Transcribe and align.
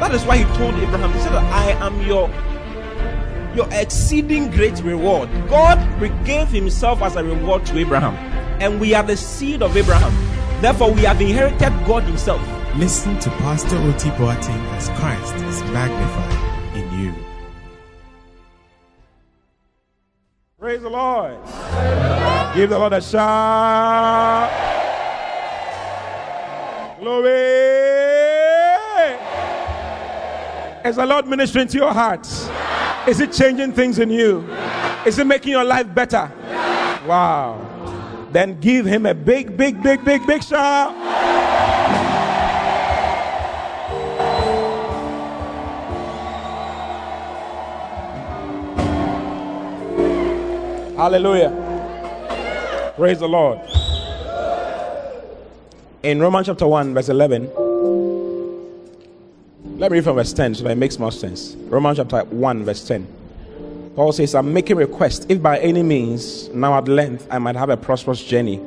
that 0.00 0.14
is 0.14 0.24
why 0.24 0.38
He 0.38 0.44
told 0.56 0.74
Abraham, 0.74 1.12
He 1.12 1.20
said, 1.20 1.32
I 1.32 1.70
am 1.84 2.00
your 2.02 2.30
your 3.56 3.68
exceeding 3.72 4.50
great 4.50 4.78
reward. 4.82 5.30
God 5.48 5.78
gave 6.24 6.48
Himself 6.48 7.00
as 7.02 7.16
a 7.16 7.24
reward 7.24 7.64
to 7.66 7.78
Abraham, 7.78 8.14
and 8.60 8.78
we 8.80 8.94
are 8.94 9.02
the 9.02 9.16
seed 9.16 9.62
of 9.62 9.76
Abraham. 9.76 10.12
Therefore, 10.60 10.92
we 10.92 11.02
have 11.02 11.20
inherited 11.20 11.72
God 11.86 12.02
Himself. 12.02 12.40
Listen 12.76 13.18
to 13.20 13.30
Pastor 13.30 13.78
Oti 13.78 14.10
Boateng 14.10 14.62
as 14.76 14.90
Christ 15.00 15.34
is 15.46 15.62
magnified 15.72 16.76
in 16.76 17.00
you. 17.00 17.14
Praise 20.58 20.82
the 20.82 20.90
Lord. 20.90 21.38
Give 22.54 22.68
the 22.68 22.78
Lord 22.78 22.92
a 22.92 23.00
shout. 23.00 24.50
Glory. 27.00 27.85
Is 30.86 30.94
the 30.94 31.04
Lord 31.04 31.26
ministering 31.26 31.66
to 31.66 31.78
your 31.78 31.92
heart? 31.92 32.24
Is 33.08 33.18
it 33.18 33.32
changing 33.32 33.72
things 33.72 33.98
in 33.98 34.08
you? 34.08 34.48
Is 35.04 35.18
it 35.18 35.26
making 35.26 35.50
your 35.50 35.64
life 35.64 35.92
better? 35.92 36.30
Wow. 37.04 38.28
Then 38.30 38.60
give 38.60 38.86
him 38.86 39.04
a 39.04 39.12
big, 39.12 39.56
big, 39.56 39.82
big, 39.82 40.04
big, 40.04 40.24
big 40.24 40.44
shout. 40.44 40.94
Hallelujah. 50.96 52.94
Praise 52.94 53.18
the 53.18 53.28
Lord. 53.28 53.58
In 56.04 56.20
Romans 56.20 56.46
chapter 56.46 56.68
1, 56.68 56.94
verse 56.94 57.08
11, 57.08 57.65
let 59.86 59.92
me 59.92 59.98
read 59.98 60.04
from 60.04 60.16
verse 60.16 60.32
10 60.32 60.56
so 60.56 60.64
that 60.64 60.70
it 60.70 60.78
makes 60.78 60.98
more 60.98 61.12
sense. 61.12 61.54
Romans 61.68 61.98
chapter 61.98 62.24
1, 62.24 62.64
verse 62.64 62.84
10. 62.88 63.06
Paul 63.94 64.10
says, 64.10 64.34
I'm 64.34 64.52
making 64.52 64.78
request, 64.78 65.26
if 65.28 65.40
by 65.40 65.60
any 65.60 65.84
means, 65.84 66.48
now 66.48 66.76
at 66.76 66.88
length, 66.88 67.28
I 67.30 67.38
might 67.38 67.54
have 67.54 67.70
a 67.70 67.76
prosperous 67.76 68.20
journey 68.20 68.60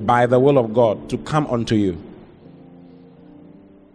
by 0.00 0.26
the 0.26 0.38
will 0.38 0.58
of 0.58 0.74
God 0.74 1.08
to 1.08 1.16
come 1.16 1.46
unto 1.46 1.74
you. 1.74 1.96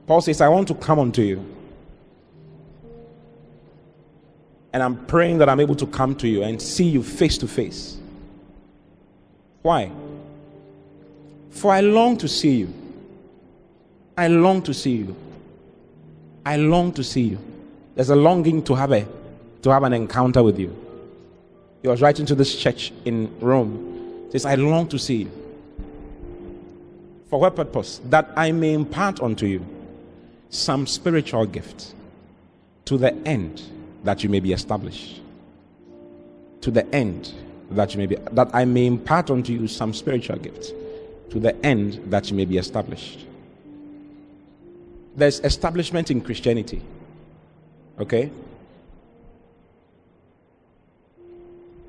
Paul 0.08 0.22
says, 0.22 0.42
I 0.42 0.48
want 0.48 0.68
to 0.70 0.74
come 0.74 0.98
unto 0.98 1.22
you. 1.22 1.46
And 4.74 4.82
I'm 4.82 5.06
praying 5.06 5.38
that 5.38 5.48
I'm 5.48 5.60
able 5.60 5.76
to 5.76 5.86
come 5.86 6.16
to 6.16 6.28
you 6.28 6.42
and 6.42 6.60
see 6.60 6.86
you 6.86 7.04
face 7.04 7.38
to 7.38 7.48
face. 7.48 7.98
Why? 9.62 9.92
For 11.52 11.72
I 11.72 11.82
long 11.82 12.18
to 12.18 12.28
see 12.28 12.56
you. 12.56 12.74
I 14.18 14.28
long 14.28 14.64
to 14.64 14.74
see 14.74 14.96
you. 14.96 15.16
I 16.50 16.56
long 16.56 16.92
to 16.94 17.04
see 17.04 17.22
you. 17.22 17.38
There's 17.94 18.10
a 18.10 18.16
longing 18.16 18.64
to 18.64 18.74
have 18.74 18.92
a 18.92 19.06
to 19.62 19.70
have 19.70 19.84
an 19.84 19.94
encounter 19.94 20.42
with 20.42 20.58
you. 20.58 20.76
He 21.84 21.88
was 21.88 22.02
writing 22.02 22.26
to 22.26 22.34
this 22.34 22.56
church 22.56 22.92
in 23.06 23.30
Rome. 23.40 24.26
He 24.26 24.32
says, 24.32 24.48
I 24.48 24.56
long 24.56 24.88
to 24.88 24.98
see 24.98 25.18
you. 25.18 25.32
For 27.30 27.40
what 27.40 27.56
purpose? 27.56 28.02
That 28.06 28.32
I 28.36 28.52
may 28.52 28.74
impart 28.74 29.22
unto 29.22 29.46
you 29.46 29.64
some 30.50 30.88
spiritual 30.88 31.46
gift 31.46 31.94
to 32.86 32.98
the 32.98 33.14
end 33.28 33.62
that 34.04 34.24
you 34.24 34.30
may 34.30 34.40
be 34.40 34.52
established. 34.52 35.22
To 36.62 36.72
the 36.72 36.84
end 36.96 37.32
that 37.70 37.94
you 37.94 38.00
may 38.00 38.08
be, 38.08 38.16
that 38.32 38.50
I 38.56 38.66
may 38.66 38.88
impart 38.88 39.30
unto 39.30 39.54
you 39.54 39.68
some 39.68 39.94
spiritual 39.94 40.38
gifts. 40.38 40.72
To 41.30 41.40
the 41.40 41.56
end 41.64 42.02
that 42.10 42.32
you 42.32 42.36
may 42.36 42.46
be 42.46 42.58
established. 42.58 43.28
There's 45.20 45.40
establishment 45.42 46.10
in 46.10 46.22
Christianity. 46.22 46.82
Okay? 48.00 48.32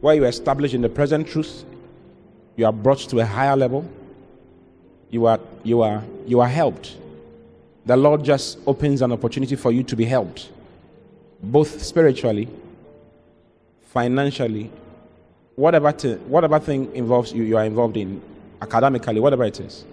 Where 0.00 0.14
you 0.14 0.24
are 0.24 0.28
established 0.28 0.74
in 0.74 0.82
the 0.82 0.88
present 0.88 1.28
truth, 1.28 1.64
you 2.56 2.66
are 2.66 2.72
brought 2.72 2.98
to 3.10 3.20
a 3.20 3.24
higher 3.24 3.56
level. 3.56 3.88
You 5.10 5.26
are, 5.26 5.40
you 5.62 5.82
are, 5.82 6.02
you 6.26 6.40
are 6.40 6.48
helped. 6.48 6.96
The 7.86 7.96
Lord 7.96 8.24
just 8.24 8.58
opens 8.66 9.02
an 9.02 9.12
opportunity 9.12 9.56
for 9.56 9.72
you 9.72 9.82
to 9.84 9.96
be 9.96 10.04
helped 10.04 10.50
both 11.42 11.82
spiritually, 11.82 12.48
financially, 13.86 14.70
whatever, 15.56 15.92
t- 15.92 16.14
whatever 16.14 16.58
thing 16.58 16.94
involves 16.94 17.32
you, 17.32 17.42
you 17.42 17.56
are 17.56 17.64
involved 17.64 17.96
in, 17.96 18.20
academically, 18.60 19.20
whatever 19.20 19.44
it 19.44 19.58
is. 19.60 19.84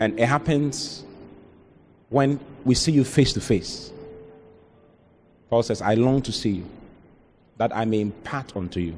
And 0.00 0.18
it 0.18 0.26
happens 0.26 1.04
when 2.08 2.40
we 2.64 2.74
see 2.74 2.90
you 2.90 3.04
face 3.04 3.34
to 3.34 3.40
face. 3.40 3.92
Paul 5.50 5.62
says, 5.62 5.82
I 5.82 5.94
long 5.94 6.22
to 6.22 6.32
see 6.32 6.50
you, 6.50 6.66
that 7.58 7.76
I 7.76 7.84
may 7.84 8.00
impart 8.00 8.56
unto 8.56 8.80
you 8.80 8.96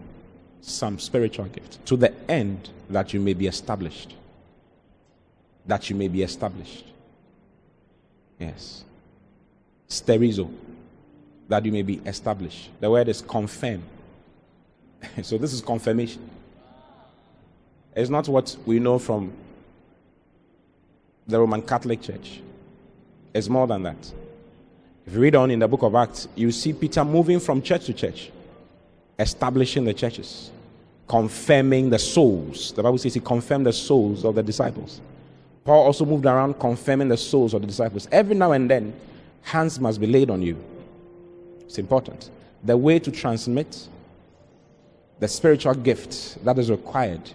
some 0.61 0.99
spiritual 0.99 1.47
gift, 1.47 1.85
to 1.87 1.97
the 1.97 2.15
end 2.31 2.71
that 2.89 3.13
you 3.13 3.21
may 3.21 3.35
be 3.35 3.49
established. 3.49 4.15
That 5.67 5.91
you 5.91 5.97
may 5.97 6.09
be 6.09 6.23
established. 6.23 6.85
Yes. 8.39 8.85
Sterizo. 9.89 10.53
That 11.49 11.65
you 11.65 11.73
may 11.73 11.83
be 11.83 12.01
established. 12.07 12.71
The 12.81 12.91
word 12.91 13.09
is 13.09 13.23
confirm. 13.23 13.83
so 15.23 15.37
this 15.37 15.53
is 15.53 15.61
confirmation. 15.61 16.29
It's 17.95 18.11
not 18.11 18.29
what 18.29 18.57
we 18.65 18.79
know 18.79 18.99
from 18.99 19.33
the 21.27 21.39
Roman 21.39 21.63
Catholic 21.63 22.03
Church. 22.03 22.41
It's 23.35 23.49
more 23.49 23.67
than 23.67 23.83
that. 23.85 24.13
If 25.07 25.15
you 25.15 25.21
read 25.21 25.35
on 25.35 25.51
in 25.51 25.59
the 25.59 25.69
book 25.69 25.83
of 25.83 25.95
Acts, 25.95 26.29
you 26.35 26.53
see 26.53 26.73
Peter 26.73 27.05
moving 27.05 27.41
from 27.41 27.63
church 27.63 27.87
to 27.87 27.93
church, 27.93 28.31
establishing 29.19 29.85
the 29.85 29.95
churches, 29.95 30.51
confirming 31.09 31.91
the 31.91 31.99
souls. 31.99 32.73
The 32.73 32.83
Bible 32.83 32.99
says 32.99 33.15
he 33.15 33.21
confirmed 33.21 33.67
the 33.67 33.73
souls 33.73 34.25
of 34.25 34.35
the 34.35 34.43
disciples. 34.43 35.01
Paul 35.65 35.85
also 35.85 36.05
moved 36.05 36.27
around 36.27 36.59
confirming 36.59 37.09
the 37.09 37.17
souls 37.17 37.55
of 37.55 37.61
the 37.61 37.67
disciples. 37.67 38.09
Every 38.11 38.35
now 38.35 38.53
and 38.53 38.71
then, 38.71 38.95
hands 39.43 39.79
must 39.81 40.01
be 40.01 40.07
laid 40.07 40.31
on 40.31 40.43
you. 40.43 40.63
It's 41.61 41.79
important. 41.79 42.31
The 42.65 42.77
way 42.77 42.99
to 42.99 43.11
transmit 43.11 43.89
the 45.19 45.29
spiritual 45.29 45.75
gift 45.75 46.45
that 46.45 46.59
is 46.59 46.71
required 46.71 47.31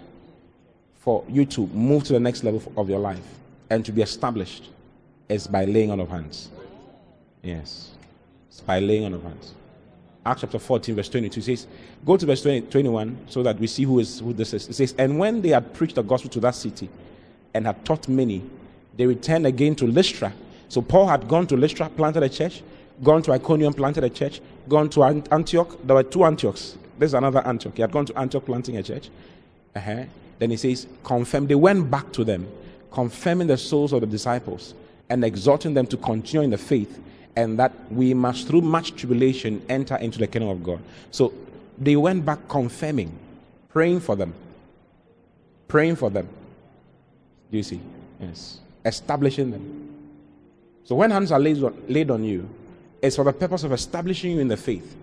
for 1.00 1.24
you 1.28 1.44
to 1.46 1.66
move 1.68 2.04
to 2.04 2.12
the 2.12 2.20
next 2.20 2.44
level 2.44 2.62
of 2.76 2.88
your 2.88 2.98
life 2.98 3.38
and 3.70 3.84
to 3.84 3.92
be 3.92 4.02
established 4.02 4.70
is 5.28 5.46
by 5.46 5.64
laying 5.64 5.90
on 5.90 6.00
of 6.00 6.08
hands. 6.08 6.50
Yes. 7.42 7.90
It's 8.48 8.60
by 8.60 8.80
laying 8.80 9.04
on 9.04 9.14
of 9.14 9.22
hands. 9.22 9.54
Acts 10.24 10.42
chapter 10.42 10.58
14, 10.58 10.94
verse 10.94 11.08
22 11.08 11.40
says, 11.40 11.66
Go 12.04 12.16
to 12.16 12.26
verse 12.26 12.42
20, 12.42 12.62
21 12.62 13.18
so 13.28 13.42
that 13.42 13.58
we 13.58 13.66
see 13.66 13.84
who 13.84 13.98
is 13.98 14.20
who 14.20 14.32
this 14.32 14.52
is. 14.52 14.68
It 14.68 14.74
says, 14.74 14.94
And 14.98 15.18
when 15.18 15.40
they 15.40 15.50
had 15.50 15.72
preached 15.74 15.94
the 15.94 16.02
gospel 16.02 16.30
to 16.30 16.40
that 16.40 16.54
city, 16.54 16.88
and 17.54 17.66
had 17.66 17.84
taught 17.84 18.08
many, 18.08 18.42
they 18.96 19.06
returned 19.06 19.46
again 19.46 19.74
to 19.76 19.86
Lystra. 19.86 20.32
So 20.68 20.82
Paul 20.82 21.08
had 21.08 21.28
gone 21.28 21.46
to 21.48 21.56
Lystra, 21.56 21.88
planted 21.88 22.22
a 22.22 22.28
church, 22.28 22.62
gone 23.02 23.22
to 23.22 23.32
Iconium, 23.32 23.72
planted 23.72 24.04
a 24.04 24.10
church, 24.10 24.40
gone 24.68 24.90
to 24.90 25.04
Antioch. 25.04 25.76
There 25.84 25.96
were 25.96 26.02
two 26.02 26.24
Antiochs. 26.24 26.76
There's 26.98 27.14
another 27.14 27.46
Antioch. 27.46 27.74
He 27.76 27.82
had 27.82 27.92
gone 27.92 28.06
to 28.06 28.18
Antioch 28.18 28.44
planting 28.44 28.76
a 28.76 28.82
church. 28.82 29.10
Uh-huh. 29.74 30.04
Then 30.38 30.50
he 30.50 30.56
says, 30.56 30.86
confirm. 31.04 31.46
They 31.46 31.54
went 31.54 31.90
back 31.90 32.12
to 32.12 32.24
them, 32.24 32.46
confirming 32.90 33.46
the 33.46 33.56
souls 33.56 33.92
of 33.92 34.00
the 34.00 34.06
disciples 34.06 34.74
and 35.10 35.24
exhorting 35.24 35.74
them 35.74 35.86
to 35.86 35.96
continue 35.96 36.42
in 36.42 36.50
the 36.50 36.58
faith 36.58 37.00
and 37.36 37.58
that 37.58 37.72
we 37.90 38.14
must, 38.14 38.48
through 38.48 38.62
much 38.62 38.96
tribulation, 38.96 39.62
enter 39.68 39.96
into 39.96 40.18
the 40.18 40.26
kingdom 40.26 40.48
of 40.48 40.62
God. 40.64 40.80
So 41.10 41.32
they 41.78 41.94
went 41.96 42.24
back 42.24 42.48
confirming, 42.48 43.16
praying 43.68 44.00
for 44.00 44.16
them, 44.16 44.34
praying 45.68 45.96
for 45.96 46.10
them. 46.10 46.28
Do 47.50 47.56
you 47.56 47.62
see? 47.62 47.80
Yes. 48.20 48.58
Establishing 48.84 49.50
them. 49.50 49.94
So 50.84 50.96
when 50.96 51.10
hands 51.10 51.30
are 51.30 51.38
laid 51.38 51.62
on, 51.62 51.80
laid 51.88 52.10
on 52.10 52.24
you, 52.24 52.48
it's 53.00 53.16
for 53.16 53.24
the 53.24 53.32
purpose 53.32 53.62
of 53.62 53.72
establishing 53.72 54.32
you 54.32 54.40
in 54.40 54.48
the 54.48 54.56
faith. 54.56 54.96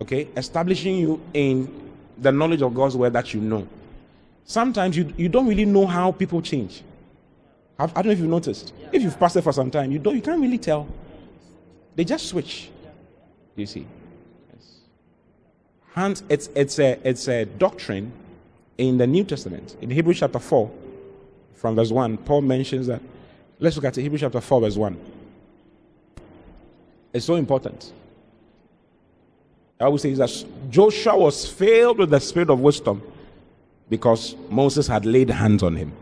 Okay? 0.00 0.28
Establishing 0.36 0.96
you 0.96 1.20
in 1.34 1.90
the 2.16 2.30
knowledge 2.30 2.62
of 2.62 2.74
God's 2.74 2.96
word 2.96 3.12
that 3.14 3.34
you 3.34 3.40
know. 3.40 3.66
Sometimes 4.48 4.96
you, 4.96 5.12
you 5.18 5.28
don't 5.28 5.46
really 5.46 5.66
know 5.66 5.86
how 5.86 6.10
people 6.10 6.40
change. 6.40 6.82
I 7.78 7.86
don't 7.86 8.06
know 8.06 8.12
if 8.12 8.18
you've 8.18 8.30
noticed. 8.30 8.72
If 8.90 9.02
you've 9.02 9.20
passed 9.20 9.36
it 9.36 9.42
for 9.42 9.52
some 9.52 9.70
time, 9.70 9.92
you 9.92 9.98
don't 9.98 10.16
you 10.16 10.22
can't 10.22 10.40
really 10.40 10.56
tell. 10.56 10.88
They 11.94 12.04
just 12.04 12.26
switch. 12.26 12.70
You 13.56 13.66
see. 13.66 13.86
Yes. 14.52 14.78
Hands, 15.92 16.22
it's 16.30 16.48
it's 16.54 16.78
a 16.78 16.98
it's 17.04 17.28
a 17.28 17.44
doctrine 17.44 18.10
in 18.78 18.96
the 18.96 19.06
New 19.06 19.22
Testament. 19.22 19.76
In 19.82 19.90
Hebrews 19.90 20.18
chapter 20.20 20.38
4, 20.38 20.70
from 21.54 21.76
verse 21.76 21.90
1, 21.90 22.16
Paul 22.16 22.40
mentions 22.40 22.86
that. 22.86 23.02
Let's 23.60 23.76
look 23.76 23.84
at 23.84 23.98
it, 23.98 24.02
Hebrews 24.02 24.22
chapter 24.22 24.40
4, 24.40 24.60
verse 24.62 24.76
1. 24.76 24.98
It's 27.12 27.26
so 27.26 27.34
important. 27.34 27.92
I 29.78 29.88
would 29.88 30.00
say 30.00 30.14
that 30.14 30.44
Joshua 30.70 31.18
was 31.18 31.46
filled 31.46 31.98
with 31.98 32.10
the 32.10 32.18
spirit 32.18 32.48
of 32.48 32.60
wisdom 32.60 33.02
because 33.88 34.36
Moses 34.50 34.86
had 34.86 35.06
laid 35.06 35.30
hands 35.30 35.62
on 35.62 35.76
him. 35.76 35.92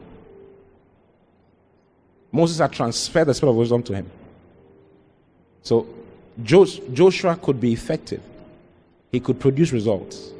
Moses 2.32 2.58
had 2.58 2.72
transferred 2.72 3.24
the 3.24 3.34
spirit 3.34 3.50
of 3.50 3.56
wisdom 3.56 3.82
to 3.84 3.94
him. 3.94 4.10
So 5.62 5.86
Joshua 6.42 7.36
could 7.36 7.60
be 7.60 7.72
effective. 7.72 8.22
He 9.10 9.20
could 9.20 9.40
produce 9.40 9.72
results. 9.72 10.30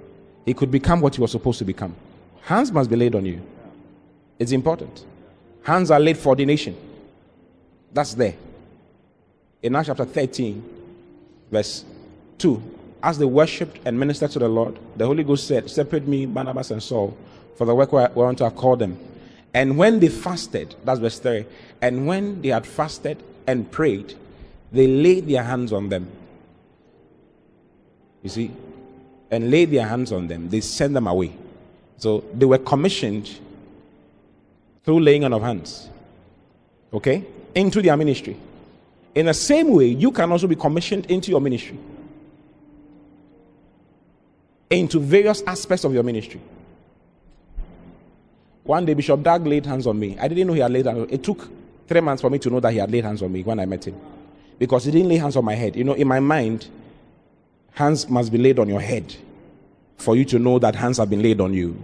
He 0.45 0.55
could 0.55 0.71
become 0.71 1.01
what 1.01 1.15
he 1.15 1.21
was 1.21 1.31
supposed 1.31 1.59
to 1.59 1.65
become. 1.65 1.95
Hands 2.43 2.71
must 2.71 2.91
be 2.91 2.97
laid 2.97 3.15
on 3.15 3.25
you. 3.25 3.41
It's 4.39 4.53
important. 4.53 5.05
Hands 5.63 5.91
are 5.91 5.99
laid 5.99 6.19
for 6.19 6.31
ordination. 6.31 6.77
That's 7.93 8.15
there. 8.15 8.35
In 9.63 9.75
Acts 9.75 9.87
chapter 9.89 10.05
13, 10.05 10.63
verse 11.51 11.85
2, 12.39 12.63
as 13.03 13.19
they 13.19 13.25
worshipped 13.25 13.81
and 13.85 13.99
ministered 13.99 14.31
to 14.33 14.39
the 14.39 14.49
Lord, 14.49 14.79
the 14.97 15.07
Holy 15.07 15.25
Ghost 15.25 15.49
said, 15.49 15.69
Separate 15.71 16.07
me, 16.07 16.27
Barnabas 16.27 16.71
and 16.71 16.83
Saul, 16.83 17.17
for 17.57 17.65
the 17.65 17.75
work 17.75 17.93
whereunto 17.93 18.45
I 18.45 18.51
called 18.51 18.79
them. 18.79 18.99
And 19.55 19.79
when 19.79 20.01
they 20.01 20.09
fasted, 20.09 20.75
that's 20.85 21.01
verse 21.01 21.19
3, 21.19 21.47
and 21.81 22.07
when 22.07 22.43
they 22.43 22.49
had 22.49 22.67
fasted 22.67 23.23
and 23.47 23.71
prayed, 23.71 24.15
they 24.73 24.87
laid 24.87 25.27
their 25.27 25.43
hands 25.43 25.73
on 25.73 25.89
them. 25.89 26.11
You 28.23 28.29
see? 28.29 28.51
And 29.31 29.51
laid 29.51 29.71
their 29.71 29.87
hands 29.87 30.13
on 30.13 30.29
them. 30.29 30.49
They 30.51 30.61
sent 30.61 30.95
them 30.95 31.07
away. 31.07 31.35
So 31.99 32.25
they 32.35 32.45
were 32.45 32.59
commissioned 32.59 33.31
through 34.85 35.01
laying 35.01 35.25
on 35.25 35.33
of 35.33 35.43
hands. 35.43 35.89
Okay? 36.93 37.25
Into 37.55 37.81
their 37.81 37.97
ministry. 37.97 38.37
In 39.15 39.27
the 39.27 39.35
same 39.35 39.71
way, 39.71 39.87
you 39.87 40.13
can 40.13 40.31
also 40.31 40.47
be 40.47 40.57
commissioned 40.57 41.07
into 41.07 41.31
your 41.31 41.41
ministry, 41.41 41.79
into 44.69 45.01
various 45.01 45.43
aspects 45.47 45.85
of 45.85 45.95
your 45.95 46.03
ministry. 46.03 46.41
One 48.67 48.85
day, 48.85 48.95
Bishop 48.95 49.23
Dag 49.23 49.47
laid 49.47 49.65
hands 49.65 49.87
on 49.87 49.99
me. 49.99 50.19
I 50.19 50.27
didn't 50.27 50.49
know 50.49 50.53
he 50.53 50.61
had 50.61 50.73
laid 50.73 50.87
hands. 50.87 51.09
It 51.11 51.23
took 51.23 51.49
three 51.87 52.01
months 52.01 52.21
for 52.21 52.31
me 52.31 52.39
to 52.41 52.51
know 52.51 52.61
that 52.61 52.73
he 52.73 52.79
had 52.79 52.91
laid 52.91 53.05
hands 53.05 53.23
on 53.23 53.33
me 53.33 53.43
when 53.45 53.61
I 53.61 53.67
met 53.67 53.87
him, 53.87 53.99
because 54.59 54.85
he 54.85 54.91
didn't 54.91 55.09
lay 55.09 55.19
hands 55.19 55.37
on 55.37 55.45
my 55.45 55.55
head. 55.55 55.77
You 55.77 55.85
know, 55.85 55.95
in 55.95 56.09
my 56.09 56.19
mind, 56.19 56.67
hands 57.71 58.09
must 58.09 58.33
be 58.33 58.39
laid 58.39 58.59
on 58.59 58.69
your 58.69 58.81
head 58.81 59.15
for 59.99 60.17
you 60.17 60.25
to 60.27 60.39
know 60.39 60.59
that 60.59 60.75
hands 60.75 60.99
have 60.99 61.09
been 61.09 61.23
laid 61.23 61.41
on 61.41 61.55
you. 61.55 61.81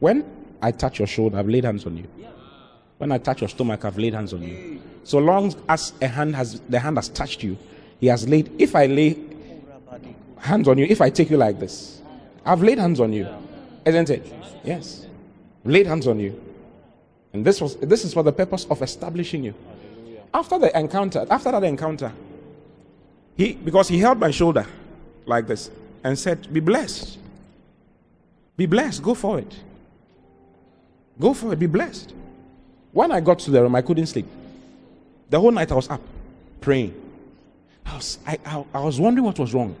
When 0.00 0.24
I 0.60 0.72
touch 0.72 0.98
your 0.98 1.06
shoulder, 1.06 1.38
I've 1.38 1.48
laid 1.48 1.64
hands 1.64 1.86
on 1.86 1.96
you. 1.96 2.08
When 2.98 3.12
I 3.12 3.18
touch 3.18 3.42
your 3.42 3.48
stomach, 3.48 3.84
I've 3.84 3.98
laid 3.98 4.14
hands 4.14 4.32
on 4.32 4.42
you. 4.42 4.80
So 5.04 5.18
long 5.18 5.54
as 5.68 5.92
a 6.02 6.08
hand 6.08 6.34
has 6.34 6.60
the 6.68 6.80
hand 6.80 6.96
has 6.96 7.08
touched 7.08 7.44
you, 7.44 7.56
he 8.00 8.08
has 8.08 8.28
laid. 8.28 8.50
If 8.58 8.74
I 8.74 8.86
lay 8.86 9.16
hands 10.38 10.66
on 10.66 10.78
you, 10.78 10.86
if 10.88 11.00
I 11.00 11.10
take 11.10 11.30
you 11.30 11.36
like 11.36 11.60
this, 11.60 12.00
I've 12.44 12.62
laid 12.62 12.78
hands 12.78 12.98
on 12.98 13.12
you, 13.12 13.28
isn't 13.84 14.10
it? 14.10 14.32
Yes, 14.64 15.05
laid 15.68 15.86
hands 15.86 16.06
on 16.06 16.20
you, 16.20 16.40
and 17.32 17.44
this 17.44 17.60
was 17.60 17.76
this 17.76 18.04
is 18.04 18.14
for 18.14 18.22
the 18.22 18.32
purpose 18.32 18.66
of 18.70 18.82
establishing 18.82 19.44
you. 19.44 19.54
After 20.32 20.58
the 20.58 20.76
encounter, 20.78 21.26
after 21.30 21.50
that 21.52 21.64
encounter, 21.64 22.12
he 23.36 23.54
because 23.54 23.88
he 23.88 23.98
held 23.98 24.18
my 24.18 24.30
shoulder 24.30 24.66
like 25.26 25.46
this 25.46 25.70
and 26.04 26.18
said, 26.18 26.52
"Be 26.52 26.60
blessed, 26.60 27.18
be 28.56 28.66
blessed, 28.66 29.02
go 29.02 29.14
for 29.14 29.38
it, 29.38 29.54
go 31.18 31.34
for 31.34 31.52
it, 31.52 31.58
be 31.58 31.66
blessed." 31.66 32.12
When 32.92 33.12
I 33.12 33.20
got 33.20 33.38
to 33.40 33.50
the 33.50 33.60
room, 33.62 33.74
I 33.74 33.82
couldn't 33.82 34.06
sleep. 34.06 34.26
The 35.28 35.38
whole 35.38 35.50
night 35.50 35.70
I 35.70 35.74
was 35.74 35.90
up 35.90 36.00
praying. 36.60 36.94
I 37.84 37.94
was, 37.94 38.18
I, 38.26 38.38
I, 38.44 38.64
I 38.74 38.80
was 38.80 38.98
wondering 38.98 39.24
what 39.24 39.38
was 39.38 39.52
wrong. 39.52 39.76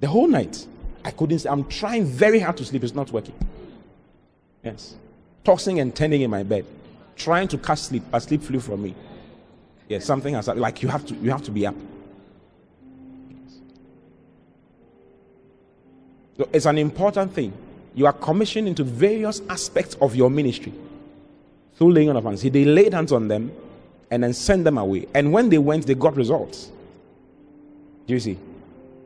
The 0.00 0.06
whole 0.06 0.28
night 0.28 0.66
I 1.04 1.10
couldn't. 1.10 1.44
I'm 1.46 1.64
trying 1.64 2.04
very 2.04 2.38
hard 2.38 2.56
to 2.58 2.64
sleep. 2.64 2.84
It's 2.84 2.94
not 2.94 3.10
working. 3.10 3.34
Yes. 4.64 4.94
Tossing 5.44 5.78
and 5.80 5.94
turning 5.94 6.22
in 6.22 6.30
my 6.30 6.42
bed. 6.42 6.64
Trying 7.16 7.48
to 7.48 7.58
catch 7.58 7.80
sleep, 7.80 8.02
but 8.10 8.20
sleep 8.20 8.42
flew 8.42 8.60
from 8.60 8.82
me. 8.82 8.94
Yes, 9.88 10.04
something 10.04 10.34
has 10.34 10.46
happened. 10.46 10.62
like 10.62 10.82
you 10.82 10.88
have 10.88 11.04
to 11.06 11.14
you 11.16 11.30
have 11.30 11.42
to 11.42 11.50
be 11.50 11.66
up. 11.66 11.74
So 16.36 16.48
it's 16.52 16.66
an 16.66 16.78
important 16.78 17.32
thing. 17.32 17.52
You 17.94 18.06
are 18.06 18.12
commissioned 18.12 18.66
into 18.66 18.82
various 18.82 19.40
aspects 19.48 19.94
of 20.00 20.16
your 20.16 20.30
ministry 20.30 20.72
through 21.76 21.92
laying 21.92 22.10
on 22.10 22.16
of 22.16 22.24
hands. 22.24 22.42
He, 22.42 22.48
they 22.48 22.64
laid 22.64 22.92
hands 22.92 23.12
on 23.12 23.28
them 23.28 23.52
and 24.10 24.22
then 24.22 24.32
sent 24.32 24.64
them 24.64 24.78
away. 24.78 25.06
And 25.14 25.32
when 25.32 25.48
they 25.48 25.58
went, 25.58 25.86
they 25.86 25.94
got 25.94 26.16
results. 26.16 26.70
Do 28.06 28.14
you 28.14 28.20
see? 28.20 28.38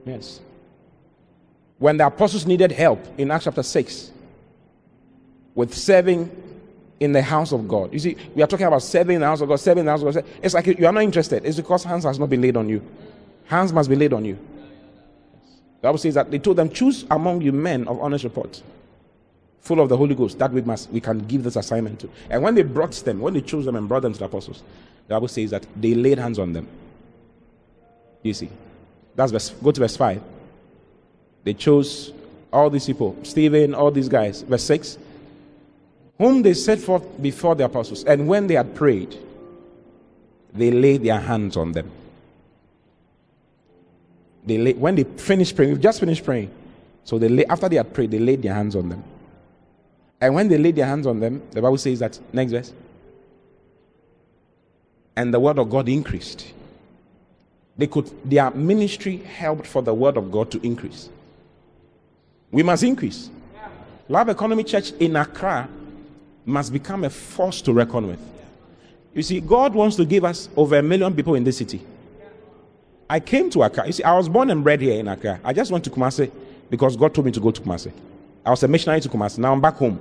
Yes. 0.07 0.41
When 1.79 1.99
the 1.99 2.07
apostles 2.07 2.47
needed 2.47 2.73
help 2.73 3.05
in 3.19 3.31
Acts 3.31 3.45
chapter 3.45 3.63
6 3.63 4.11
with 5.59 5.75
serving 5.75 6.31
in 7.01 7.11
the 7.13 7.21
house 7.21 7.51
of 7.51 7.67
God. 7.67 7.93
You 7.93 7.99
see, 7.99 8.17
we 8.33 8.43
are 8.45 8.47
talking 8.47 8.67
about 8.67 8.81
serving 8.81 9.17
in 9.17 9.21
the 9.23 9.27
house 9.27 9.41
of 9.41 9.49
God, 9.49 9.59
serving 9.59 9.81
in 9.81 9.87
the 9.87 9.91
house 9.91 10.03
of 10.05 10.15
God. 10.15 10.25
It's 10.41 10.55
like 10.55 10.69
you 10.69 10.87
are 10.87 10.93
not 10.93 11.03
interested. 11.03 11.45
It's 11.45 11.57
because 11.57 11.83
hands 11.83 12.05
has 12.05 12.17
not 12.17 12.31
been 12.31 12.41
laid 12.41 12.57
on 12.57 12.69
you. 12.69 12.81
Hands 13.47 13.73
must 13.73 13.91
be 13.91 13.97
laid 13.97 14.13
on 14.13 14.25
you. 14.25 14.35
The 15.81 15.89
Bible 15.89 15.99
says 15.99 16.15
that 16.15 16.31
they 16.31 16.39
told 16.39 16.59
them, 16.59 16.71
choose 16.71 17.07
among 17.11 17.41
you 17.41 17.51
men 17.51 17.89
of 17.89 17.99
honest 18.01 18.23
report 18.23 18.63
full 19.61 19.81
of 19.81 19.89
the 19.89 19.97
Holy 19.97 20.15
Ghost, 20.15 20.39
that 20.39 20.53
we 20.53 20.63
must 20.63 20.91
we 20.91 21.01
can 21.01 21.19
give 21.27 21.43
this 21.43 21.57
assignment 21.57 21.99
to. 21.99 22.11
And 22.31 22.41
when 22.41 22.55
they 22.55 22.63
brought 22.63 22.93
them, 22.93 23.19
when 23.19 23.35
they 23.35 23.41
chose 23.41 23.65
them 23.65 23.75
and 23.75 23.89
brought 23.89 24.03
them 24.03 24.13
to 24.13 24.19
the 24.21 24.27
apostles, 24.27 24.63
the 25.09 25.15
Bible 25.15 25.27
says 25.27 25.51
that 25.51 25.67
they 25.75 25.95
laid 25.97 26.19
hands 26.19 26.39
on 26.39 26.53
them. 26.53 26.69
You 28.23 28.33
see, 28.33 28.49
that's 29.17 29.33
verse. 29.33 29.51
Go 29.51 29.73
to 29.73 29.81
verse 29.81 29.97
five. 29.97 30.23
They 31.43 31.55
chose 31.55 32.13
all 32.53 32.71
these 32.71 32.87
people, 32.87 33.17
Stephen, 33.25 33.75
all 33.75 33.91
these 33.91 34.09
guys. 34.09 34.43
Verse 34.43 34.63
six, 34.63 34.99
whom 36.19 36.43
they 36.43 36.55
set 36.55 36.79
forth 36.81 37.05
before 37.23 37.55
the 37.55 37.65
apostles, 37.65 38.05
and 38.05 38.29
when 38.29 38.47
they 38.47 38.55
had 38.55 38.75
prayed, 38.75 39.17
they 40.53 40.71
laid 40.71 41.05
their 41.05 41.21
hands 41.21 41.57
on 41.57 41.73
them. 41.73 41.91
They 44.45 44.59
lay, 44.59 44.73
when 44.73 44.97
they 44.97 45.05
finished 45.05 45.55
praying, 45.55 45.73
we've 45.73 45.81
just 45.81 46.01
finished 46.01 46.25
praying. 46.25 46.51
So 47.05 47.19
they 47.19 47.29
lay, 47.29 47.45
after 47.47 47.69
they 47.69 47.77
had 47.77 47.93
prayed, 47.95 48.11
they 48.11 48.19
laid 48.19 48.43
their 48.43 48.55
hands 48.55 48.75
on 48.75 48.89
them. 48.89 49.05
And 50.21 50.35
when 50.35 50.49
they 50.49 50.59
laid 50.59 50.77
their 50.77 50.87
hands 50.87 51.07
on 51.07 51.21
them, 51.21 51.43
the 51.53 51.63
Bible 51.63 51.79
says 51.79 52.01
that, 52.01 52.19
next 52.33 52.51
verse, 52.51 52.73
and 55.15 55.33
the 55.33 55.41
word 55.41 55.59
of 55.59 55.71
God 55.71 55.89
increased. 55.89 56.53
They 57.77 57.87
could, 57.87 58.11
their 58.29 58.51
ministry 58.51 59.19
helped 59.19 59.67
for 59.67 59.83
the 59.83 59.95
word 59.95 60.17
of 60.17 60.33
God 60.33 60.51
to 60.53 60.67
increase. 60.67 61.09
We 62.51 62.63
must 62.63 62.83
increase. 62.83 63.31
Love 64.09 64.31
Economy 64.31 64.65
Church 64.65 64.93
in 64.93 65.15
Accra 65.15 65.69
must 66.49 66.73
become 66.73 67.05
a 67.05 67.11
force 67.11 67.61
to 67.63 67.73
reckon 67.73 68.09
with. 68.09 68.21
You 69.15 69.23
see, 69.23 69.41
God 69.41 69.75
wants 69.75 69.97
to 69.97 70.05
give 70.05 70.25
us 70.25 70.49
over 70.57 70.77
a 70.77 70.83
million 70.83 71.15
people 71.15 71.35
in 71.35 71.45
this 71.45 71.59
city. 71.59 71.85
I 73.11 73.21
came 73.21 73.51
to 73.51 73.63
Accra. 73.63 73.87
You 73.87 73.93
see, 73.93 74.03
I 74.03 74.17
was 74.17 74.29
born 74.29 74.51
and 74.51 74.63
bred 74.63 74.81
here 74.81 74.99
in 74.99 75.09
Accra. 75.09 75.41
I 75.43 75.53
just 75.53 75.71
went 75.71 75.85
to 75.85 75.91
Kumasi 75.91 76.31
because 76.69 76.97
God 76.97 77.15
told 77.15 77.27
me 77.27 77.33
to 77.33 77.41
go 77.41 77.51
to 77.51 77.61
Kumasi. 77.61 77.93
I 78.45 78.51
was 78.51 78.63
a 78.63 78.69
missionary 78.69 79.01
to 79.01 79.09
Kumasi. 79.09 79.39
Now 79.39 79.53
I'm 79.53 79.61
back 79.61 79.75
home. 79.75 79.99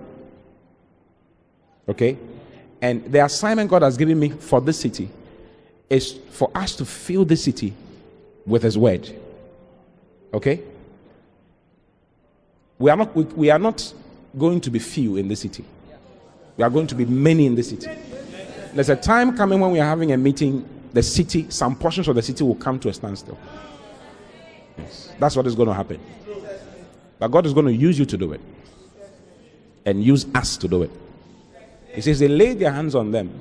Okay? 1.88 2.18
And 2.82 3.12
the 3.12 3.24
assignment 3.24 3.70
God 3.70 3.82
has 3.82 3.98
given 3.98 4.20
me 4.20 4.30
for 4.30 4.62
this 4.62 4.80
city 4.80 5.10
is 5.90 6.20
for 6.32 6.52
us 6.54 6.76
to 6.76 6.86
fill 6.86 7.26
this 7.26 7.44
city 7.44 7.74
with 8.46 8.64
His 8.64 8.78
word. 8.78 9.10
Okay? 10.34 10.62
We 12.78 12.92
are 12.92 12.98
not, 12.98 13.16
we, 13.16 13.24
we 13.24 13.50
are 13.50 13.60
not 13.60 13.94
going 14.38 14.62
to 14.62 14.70
be 14.70 14.80
few 14.80 15.18
in 15.18 15.28
this 15.28 15.40
city. 15.40 15.66
We 16.58 16.64
are 16.64 16.70
going 16.70 16.88
to 16.88 16.96
be 16.96 17.06
many 17.06 17.46
in 17.46 17.56
the 17.56 17.64
city. 17.64 17.88
There's 18.74 18.90
a 18.90 18.96
time 18.96 19.38
coming 19.38 19.60
when 19.60 19.72
we 19.72 19.80
are 19.80 19.88
having 19.88 20.12
a 20.12 20.18
meeting, 20.18 20.68
the 20.94 21.04
city, 21.04 21.46
some 21.50 21.76
portions 21.76 22.08
of 22.08 22.16
the 22.16 22.22
city 22.22 22.44
will 22.44 22.56
come 22.56 22.80
to 22.80 22.90
a 22.90 22.94
standstill. 22.94 23.38
Yes. 24.78 25.14
That's 25.20 25.36
what 25.36 25.48
is 25.48 25.56
going 25.56 25.68
to 25.68 25.74
happen. 25.74 26.00
But 27.20 27.30
God 27.30 27.46
is 27.46 27.54
going 27.54 27.68
to 27.68 27.74
use 27.74 27.98
you 27.98 28.06
to 28.06 28.18
do 28.18 28.34
it 28.34 28.42
and 29.86 30.04
use 30.04 30.26
us 30.36 30.58
to 30.58 30.68
do 30.68 30.84
it. 30.84 30.92
He 31.94 32.02
says 32.02 32.20
they 32.20 32.28
laid 32.28 32.60
their 32.60 32.72
hands 32.72 32.94
on 32.94 33.12
them, 33.12 33.32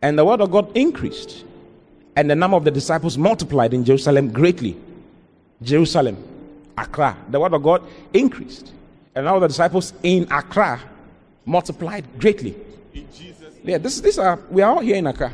and 0.00 0.18
the 0.18 0.24
word 0.24 0.40
of 0.40 0.50
God 0.50 0.74
increased, 0.76 1.44
and 2.16 2.30
the 2.30 2.34
number 2.34 2.56
of 2.56 2.64
the 2.64 2.70
disciples 2.70 3.18
multiplied 3.18 3.74
in 3.74 3.84
Jerusalem 3.84 4.32
greatly. 4.32 4.76
Jerusalem, 5.62 6.16
Accra, 6.78 7.16
the 7.30 7.40
word 7.40 7.52
of 7.52 7.62
God 7.62 7.82
increased, 8.12 8.72
and 9.14 9.26
now 9.26 9.38
the 9.38 9.48
disciples 9.48 9.92
in 10.02 10.30
Accra 10.30 10.80
multiplied 11.44 12.04
greatly. 12.18 12.54
In 12.92 13.06
Jesus' 13.12 13.54
Yeah, 13.62 13.78
this, 13.78 14.00
this 14.00 14.18
are, 14.18 14.38
we 14.50 14.62
are 14.62 14.76
all 14.76 14.80
here 14.80 14.96
in 14.96 15.06
Accra. 15.06 15.32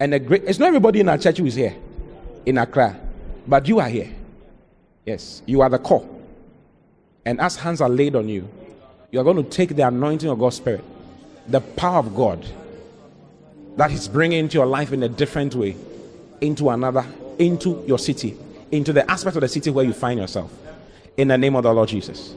And 0.00 0.14
a 0.14 0.18
great, 0.18 0.44
it's 0.44 0.58
not 0.58 0.68
everybody 0.68 1.00
in 1.00 1.08
our 1.08 1.18
church 1.18 1.38
who 1.38 1.46
is 1.46 1.54
here 1.54 1.76
in 2.44 2.58
Accra, 2.58 2.98
but 3.46 3.66
you 3.68 3.78
are 3.78 3.88
here. 3.88 4.12
Yes, 5.06 5.42
you 5.46 5.60
are 5.60 5.68
the 5.68 5.78
core. 5.78 6.08
And 7.24 7.40
as 7.40 7.56
hands 7.56 7.80
are 7.80 7.88
laid 7.88 8.16
on 8.16 8.28
you, 8.28 8.48
you 9.10 9.20
are 9.20 9.24
going 9.24 9.36
to 9.36 9.48
take 9.48 9.76
the 9.76 9.86
anointing 9.86 10.28
of 10.28 10.38
God's 10.38 10.56
Spirit, 10.56 10.84
the 11.48 11.60
power 11.60 11.98
of 11.98 12.14
God 12.14 12.44
that 13.76 13.90
He's 13.90 14.08
bringing 14.08 14.38
into 14.40 14.58
your 14.58 14.66
life 14.66 14.92
in 14.92 15.02
a 15.02 15.08
different 15.08 15.54
way, 15.54 15.76
into 16.40 16.68
another, 16.70 17.04
into 17.38 17.82
your 17.86 17.98
city, 17.98 18.36
into 18.70 18.92
the 18.92 19.08
aspect 19.10 19.36
of 19.36 19.42
the 19.42 19.48
city 19.48 19.70
where 19.70 19.84
you 19.84 19.92
find 19.92 20.20
yourself. 20.20 20.52
In 21.16 21.28
the 21.28 21.38
name 21.38 21.56
of 21.56 21.62
the 21.62 21.72
Lord 21.72 21.88
Jesus. 21.88 22.34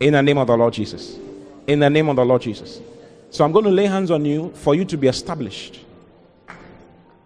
In 0.00 0.14
the 0.14 0.22
name 0.22 0.38
of 0.38 0.46
the 0.46 0.56
Lord 0.56 0.72
Jesus. 0.74 1.18
In 1.66 1.80
the 1.80 1.88
name 1.88 2.08
of 2.08 2.16
the 2.16 2.24
Lord 2.24 2.42
Jesus. 2.42 2.80
So 3.30 3.44
I'm 3.44 3.52
going 3.52 3.64
to 3.64 3.70
lay 3.70 3.86
hands 3.86 4.10
on 4.10 4.24
you 4.24 4.50
for 4.54 4.74
you 4.74 4.84
to 4.84 4.96
be 4.96 5.08
established. 5.08 5.80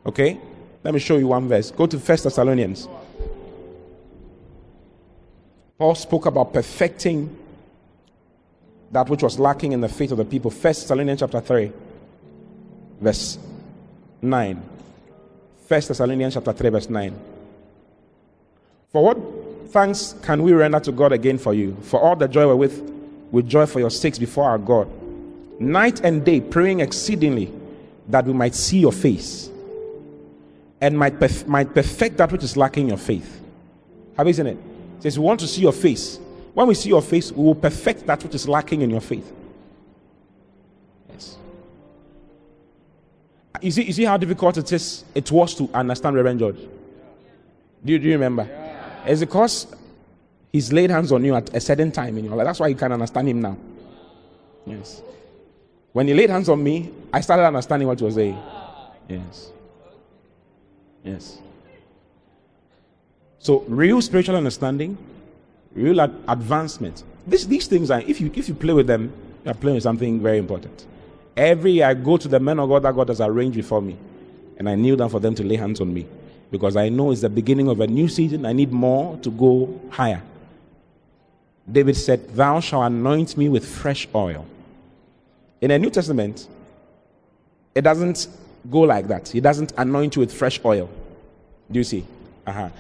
Okay? 0.07 0.41
Let 0.85 0.95
me 0.95 1.01
show 1.01 1.17
you 1.17 1.27
one 1.27 1.49
verse. 1.49 1.71
Go 1.71 1.87
to 1.87 1.99
First 1.99 2.25
Thessalonians. 2.25 2.89
Paul 5.77 5.95
spoke 5.95 6.27
about 6.27 6.53
perfecting 6.53 7.37
that 8.91 9.09
which 9.09 9.23
was 9.23 9.39
lacking 9.39 9.73
in 9.73 9.81
the 9.81 9.89
faith 9.89 10.13
of 10.13 10.19
the 10.19 10.25
people. 10.25 10.51
First 10.51 10.83
Thessalonians 10.83 11.21
chapter 11.21 11.41
3, 11.41 11.73
verse 13.01 13.39
9. 14.23 14.63
First 15.67 15.89
Thessalonians 15.89 16.35
chapter 16.35 16.53
3, 16.53 16.71
verse 16.71 16.89
9. 16.89 17.21
For 18.91 19.05
what 19.05 19.19
thanks 19.71 20.15
can 20.23 20.43
we 20.43 20.53
render 20.53 20.81
to 20.81 20.93
God 20.93 21.13
again 21.13 21.37
for 21.37 21.53
you? 21.53 21.77
For 21.83 22.01
all 22.01 22.17
the 22.17 22.27
joy 22.27 22.47
wherewith 22.47 22.98
with 23.31 23.49
joy 23.49 23.67
for 23.67 23.81
your 23.81 23.91
sakes 23.91 24.19
before 24.19 24.49
our 24.49 24.59
God, 24.59 24.89
night 25.61 26.01
and 26.05 26.25
day 26.25 26.41
praying 26.41 26.81
exceedingly 26.81 27.53
that 28.09 28.25
we 28.25 28.33
might 28.33 28.55
see 28.55 28.79
your 28.79 28.93
face 28.93 29.51
and 30.81 30.99
might, 30.99 31.19
perf- 31.19 31.47
might 31.47 31.75
perfect 31.75 32.17
that 32.19 32.33
which 32.33 32.43
is 32.43 32.57
lacking 32.57 32.85
in 32.85 32.89
your 32.89 32.99
faith. 32.99 33.41
Have 34.17 34.27
you 34.27 34.33
seen 34.33 34.47
it? 34.47 34.59
It 34.99 35.03
says, 35.03 35.19
We 35.19 35.25
want 35.25 35.41
to 35.41 35.47
see 35.47 35.63
your 35.63 35.73
face. 35.73 36.19
When 36.55 36.67
we 36.67 36.75
see 36.75 36.89
your 36.89 37.03
face, 37.03 37.31
we 37.31 37.45
will 37.45 37.55
perfect 37.55 38.07
that 38.07 38.23
which 38.23 38.35
is 38.35 38.49
lacking 38.49 38.83
in 38.83 38.91
your 38.91 39.01
faith. 39.01 39.33
Yes. 41.11 41.37
You 43.61 43.71
see, 43.71 43.83
you 43.85 43.93
see 43.93 44.05
how 44.05 44.17
difficult 44.17 44.57
it 44.57 44.73
is 44.73 45.05
it 45.15 45.31
was 45.31 45.55
to 45.57 45.71
understand 45.73 46.17
Reverend 46.17 46.41
George? 46.41 46.59
Do 47.85 47.93
you, 47.93 47.99
do 47.99 48.07
you 48.07 48.13
remember? 48.15 48.45
Yeah. 48.45 49.05
It's 49.07 49.21
because 49.21 49.67
he's 50.59 50.73
laid 50.73 50.91
hands 50.91 51.13
on 51.13 51.25
you 51.25 51.37
at 51.37 51.55
a 51.55 51.61
certain 51.61 51.93
time 51.93 52.19
in 52.19 52.25
your 52.25 52.35
life. 52.35 52.45
That's 52.45 52.59
why 52.59 52.67
you 52.67 52.75
can 52.75 52.91
understand 52.91 53.29
him 53.29 53.41
now. 53.41 53.57
Yes. 54.67 55.03
When 55.93 56.09
he 56.09 56.15
laid 56.15 56.31
hands 56.31 56.49
on 56.49 56.63
me, 56.63 56.91
I 57.13 57.21
started 57.21 57.47
understanding 57.47 57.87
what 57.87 57.99
he 58.01 58.05
was 58.05 58.17
saying. 58.17 58.37
Yes. 59.09 59.53
Yes. 61.05 61.39
So 63.39 63.61
real 63.69 64.03
spiritual 64.03 64.35
understanding, 64.35 64.99
real 65.75 66.01
ad- 66.01 66.17
advancement. 66.27 67.05
This, 67.25 67.45
these 67.45 67.69
things 67.69 67.89
are 67.93 68.01
if 68.01 68.21
you 68.21 68.33
if 68.35 68.49
you 68.49 68.55
play 68.55 68.75
with 68.75 68.89
them, 68.89 69.13
you 69.45 69.51
are 69.53 69.55
playing 69.55 69.77
with 69.77 69.85
something 69.85 70.21
very 70.21 70.39
important. 70.39 70.87
Every 71.37 71.71
year 71.71 71.87
I 71.87 71.95
go 71.95 72.17
to 72.17 72.27
the 72.27 72.41
men 72.41 72.59
of 72.59 72.69
God 72.69 72.83
that 72.83 72.97
God 72.97 73.09
has 73.11 73.21
arranged 73.21 73.57
before 73.57 73.81
me, 73.81 73.97
and 74.59 74.69
I 74.69 74.75
kneel 74.75 74.97
down 74.97 75.09
for 75.09 75.21
them 75.21 75.37
to 75.37 75.45
lay 75.45 75.55
hands 75.55 75.81
on 75.81 75.95
me. 75.95 76.05
Because 76.51 76.77
I 76.77 76.89
know 76.89 77.13
it's 77.13 77.21
the 77.21 77.29
beginning 77.31 77.69
of 77.69 77.79
a 77.81 77.87
new 77.87 78.09
season. 78.09 78.45
I 78.45 78.53
need 78.53 78.73
more 78.73 79.17
to 79.19 79.31
go 79.31 79.81
higher. 79.91 80.23
David 81.71 81.97
said, 81.97 82.29
Thou 82.35 82.61
shalt 82.61 82.87
anoint 82.87 83.37
me 83.37 83.49
with 83.49 83.67
fresh 83.67 84.09
oil. 84.15 84.47
In 85.61 85.69
the 85.69 85.79
New 85.79 85.91
Testament, 85.91 86.49
it 87.75 87.83
doesn't 87.83 88.29
go 88.71 88.81
like 88.81 89.09
that. 89.09 89.29
He 89.29 89.41
doesn't 89.41 89.73
anoint 89.77 90.17
you 90.17 90.21
with 90.21 90.33
fresh 90.33 90.61
oil. 90.65 90.89
Do 91.71 91.79
you 91.79 91.85
see? 91.85 92.05
Uh-huh. 92.47 92.71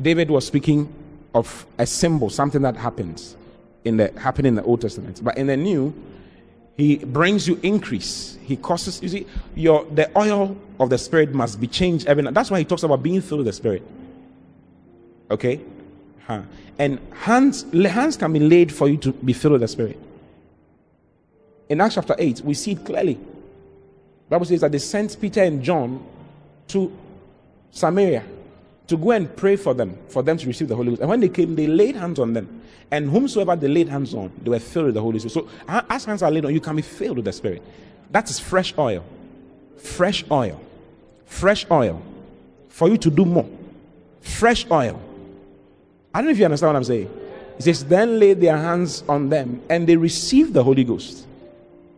David 0.00 0.30
was 0.30 0.46
speaking 0.46 0.92
of 1.34 1.66
a 1.78 1.86
symbol, 1.86 2.30
something 2.30 2.62
that 2.62 2.76
happens 2.76 3.36
in 3.84 3.96
the 3.96 4.12
happened 4.18 4.46
in 4.46 4.54
the 4.54 4.62
Old 4.62 4.80
Testament. 4.80 5.20
But 5.22 5.38
in 5.38 5.46
the 5.46 5.56
New, 5.56 5.94
he 6.76 6.96
brings 6.96 7.46
you 7.46 7.58
increase. 7.62 8.38
He 8.44 8.56
causes 8.56 9.02
you 9.02 9.08
see 9.08 9.26
your 9.54 9.84
the 9.84 10.10
oil 10.18 10.56
of 10.78 10.90
the 10.90 10.98
spirit 10.98 11.34
must 11.34 11.60
be 11.60 11.66
changed 11.66 12.06
every 12.06 12.22
night. 12.22 12.34
That's 12.34 12.50
why 12.50 12.58
he 12.58 12.64
talks 12.64 12.82
about 12.82 13.02
being 13.02 13.20
filled 13.20 13.40
with 13.40 13.46
the 13.46 13.52
spirit. 13.52 13.82
Okay? 15.30 15.60
Huh. 16.30 16.42
And 16.78 17.00
hands 17.12 17.66
hands 17.72 18.16
can 18.16 18.32
be 18.32 18.38
laid 18.38 18.72
for 18.72 18.88
you 18.88 18.96
to 18.98 19.10
be 19.10 19.32
filled 19.32 19.54
with 19.54 19.62
the 19.62 19.68
spirit. 19.68 19.98
In 21.68 21.80
Acts 21.80 21.96
chapter 21.96 22.14
8, 22.16 22.42
we 22.42 22.54
see 22.54 22.72
it 22.72 22.84
clearly. 22.84 23.14
The 23.14 24.30
Bible 24.30 24.46
says 24.46 24.60
that 24.60 24.70
they 24.70 24.78
sent 24.78 25.20
Peter 25.20 25.42
and 25.42 25.60
John 25.60 26.06
to 26.68 26.96
Samaria 27.72 28.22
to 28.86 28.96
go 28.96 29.10
and 29.10 29.34
pray 29.36 29.56
for 29.56 29.74
them, 29.74 29.98
for 30.06 30.22
them 30.22 30.36
to 30.36 30.46
receive 30.46 30.68
the 30.68 30.76
Holy 30.76 30.90
Ghost. 30.90 31.00
And 31.00 31.10
when 31.10 31.18
they 31.18 31.28
came, 31.28 31.56
they 31.56 31.66
laid 31.66 31.96
hands 31.96 32.20
on 32.20 32.32
them. 32.32 32.62
And 32.92 33.10
whomsoever 33.10 33.56
they 33.56 33.66
laid 33.66 33.88
hands 33.88 34.14
on, 34.14 34.30
they 34.40 34.50
were 34.50 34.60
filled 34.60 34.86
with 34.86 34.94
the 34.94 35.02
Holy 35.02 35.18
Spirit. 35.18 35.32
So 35.32 35.48
as 35.66 36.04
hands 36.04 36.22
are 36.22 36.30
laid 36.30 36.44
on, 36.44 36.54
you 36.54 36.60
can 36.60 36.76
be 36.76 36.82
filled 36.82 37.16
with 37.16 37.24
the 37.24 37.32
Spirit. 37.32 37.60
That 38.12 38.30
is 38.30 38.38
fresh 38.38 38.72
oil. 38.78 39.04
Fresh 39.78 40.26
oil. 40.30 40.60
Fresh 41.24 41.66
oil. 41.72 42.00
For 42.68 42.88
you 42.88 42.98
to 42.98 43.10
do 43.10 43.24
more. 43.24 43.48
Fresh 44.20 44.70
oil. 44.70 45.02
I 46.14 46.18
don't 46.18 46.26
know 46.26 46.32
if 46.32 46.38
you 46.38 46.44
understand 46.44 46.74
what 46.74 46.76
I'm 46.76 46.84
saying. 46.84 47.10
It 47.58 47.62
says, 47.62 47.84
then 47.84 48.18
laid 48.18 48.40
their 48.40 48.56
hands 48.56 49.04
on 49.08 49.28
them 49.28 49.62
and 49.68 49.86
they 49.86 49.96
received 49.96 50.54
the 50.54 50.64
Holy 50.64 50.82
Ghost. 50.82 51.26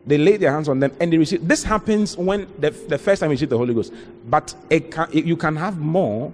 They 0.07 0.19
laid 0.19 0.40
their 0.40 0.52
hands 0.52 0.69
on 0.69 0.81
them 0.81 0.92
and 1.00 1.12
they 1.12 1.19
received. 1.19 1.49
This 1.49 1.62
happens 1.62 2.16
when 2.16 2.49
the, 2.59 2.71
the 2.71 2.99
first 2.99 3.21
time 3.21 3.31
you 3.31 3.35
receive 3.35 3.50
the 3.50 3.59
Holy 3.59 3.73
Ghost. 3.73 3.92
But 4.28 4.54
can, 4.69 5.09
you 5.12 5.37
can 5.37 5.54
have 5.57 5.78
more, 5.78 6.33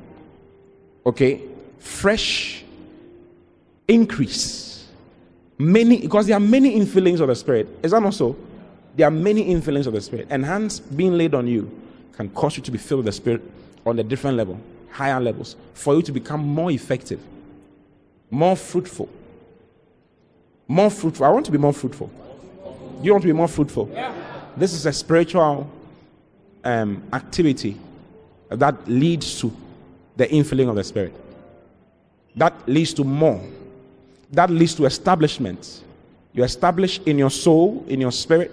okay, 1.05 1.43
fresh 1.79 2.65
increase. 3.87 4.87
Many, 5.59 6.01
because 6.01 6.27
there 6.27 6.37
are 6.37 6.41
many 6.41 6.79
infillings 6.79 7.21
of 7.21 7.29
the 7.29 7.35
Spirit. 7.35 7.69
Is 7.83 7.91
that 7.91 8.03
not 8.03 8.15
so? 8.15 8.37
There 8.97 9.07
are 9.07 9.13
many 9.13 9.53
infillings 9.53 9.87
of 9.87 9.93
the 9.93 10.01
Spirit. 10.01 10.29
And 10.31 10.45
hands 10.45 10.81
being 10.81 11.19
laid 11.19 11.35
on 11.35 11.47
you 11.47 11.71
can 12.13 12.31
cause 12.31 12.57
you 12.57 12.63
to 12.63 12.71
be 12.71 12.79
filled 12.79 13.05
with 13.05 13.07
the 13.07 13.13
Spirit 13.13 13.43
on 13.85 13.99
a 13.99 14.03
different 14.03 14.37
level, 14.37 14.59
higher 14.91 15.21
levels, 15.21 15.57
for 15.75 15.95
you 15.95 16.03
to 16.03 16.13
become 16.13 16.41
more 16.41 16.71
effective, 16.71 17.21
more 18.31 18.57
fruitful. 18.57 19.09
More 20.67 20.91
fruitful. 20.91 21.25
I 21.25 21.31
want 21.31 21.47
to 21.47 21.53
be 21.53 21.59
more 21.59 21.73
fruitful. 21.73 22.07
Do 22.07 23.05
you 23.05 23.13
want 23.13 23.23
to 23.23 23.29
be 23.29 23.33
more 23.33 23.49
fruitful? 23.49 23.91
Yeah. 23.93 24.15
This 24.57 24.73
is 24.73 24.87
a 24.87 24.93
spiritual 24.93 25.71
um, 26.65 27.03
activity 27.13 27.77
that 28.51 28.89
leads 28.89 29.41
to 29.41 29.55
the 30.17 30.27
infilling 30.27 30.69
of 30.69 30.77
the 30.77 30.85
Spirit. 30.85 31.15
That 32.37 32.55
leads 32.69 32.93
to 32.95 33.05
more. 33.05 33.41
That 34.33 34.51
leads 34.51 34.75
to 34.77 34.85
establishment. 34.85 35.85
You 36.33 36.45
establish 36.45 37.01
in 37.07 37.19
your 37.19 37.31
soul, 37.31 37.85
in 37.89 38.01
your 38.01 38.13
spirit, 38.13 38.53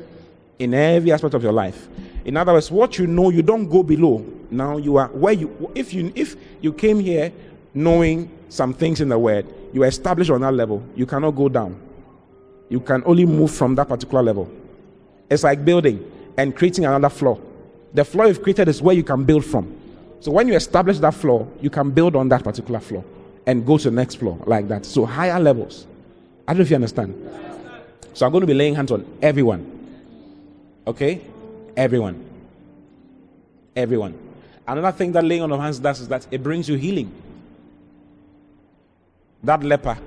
in 0.58 0.74
every 0.74 1.12
aspect 1.12 1.34
of 1.34 1.44
your 1.44 1.52
life. 1.52 1.88
In 2.24 2.38
other 2.38 2.54
words, 2.54 2.72
what 2.72 2.98
you 2.98 3.06
know, 3.06 3.30
you 3.30 3.42
don't 3.42 3.70
go 3.70 3.84
below. 3.84 4.26
Now 4.50 4.78
you 4.78 4.98
are 4.98 5.08
where 5.10 5.34
you. 5.34 5.72
If 5.76 5.94
you 5.94 6.12
if 6.16 6.36
you 6.62 6.74
came 6.74 7.00
here 7.00 7.32
knowing 7.74 8.32
some 8.50 8.74
things 8.74 9.02
in 9.02 9.10
the 9.10 9.20
Word, 9.20 9.46
you 9.76 9.84
are 9.84 9.88
established 9.88 10.32
on 10.32 10.40
that 10.40 10.54
level. 10.54 10.82
You 10.96 11.06
cannot 11.06 11.32
go 11.32 11.50
down. 11.50 11.78
You 12.70 12.80
can 12.80 13.04
only 13.06 13.26
move 13.26 13.52
from 13.52 13.76
that 13.76 13.90
particular 13.90 14.24
level. 14.24 14.50
It's 15.30 15.44
like 15.44 15.66
building 15.66 16.10
and 16.38 16.56
creating 16.56 16.86
another 16.86 17.10
floor. 17.10 17.42
The 17.94 18.06
floor 18.06 18.28
you've 18.28 18.42
created 18.42 18.70
is 18.70 18.82
where 18.82 18.96
you 18.96 19.04
can 19.04 19.26
build 19.26 19.44
from. 19.44 19.78
So 20.22 20.32
when 20.32 20.48
you 20.48 20.56
establish 20.56 21.00
that 21.00 21.14
floor, 21.14 21.46
you 21.60 21.70
can 21.70 21.92
build 21.92 22.16
on 22.16 22.30
that 22.30 22.42
particular 22.42 22.80
floor 22.80 23.04
and 23.46 23.66
go 23.66 23.78
to 23.78 23.90
the 23.90 23.96
next 23.96 24.16
floor 24.16 24.42
like 24.46 24.70
that. 24.70 24.86
So 24.86 25.06
higher 25.06 25.42
levels. 25.42 25.88
I 26.48 26.54
don't 26.54 26.60
know 26.60 26.64
if 26.64 26.70
you 26.70 26.78
understand. 26.78 27.14
So 28.14 28.26
I'm 28.26 28.32
going 28.32 28.42
to 28.42 28.48
be 28.48 28.54
laying 28.54 28.76
hands 28.76 28.94
on 28.94 29.06
everyone. 29.22 29.90
Okay? 30.88 31.20
Everyone. 31.76 32.24
Everyone. 33.76 34.18
Another 34.66 34.94
thing 34.94 35.12
that 35.12 35.26
laying 35.26 35.42
on 35.42 35.52
of 35.52 35.60
hands 35.60 35.80
does 35.80 36.00
is 36.00 36.08
that 36.08 36.26
it 36.32 36.42
brings 36.42 36.70
you 36.70 36.76
healing. 36.76 37.12
That 39.46 39.64
leper 39.64 39.98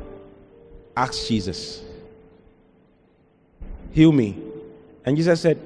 asked 0.97 1.29
Jesus, 1.29 1.83
Heal 3.93 4.13
me. 4.13 4.37
And 5.05 5.17
Jesus 5.17 5.41
said, 5.41 5.59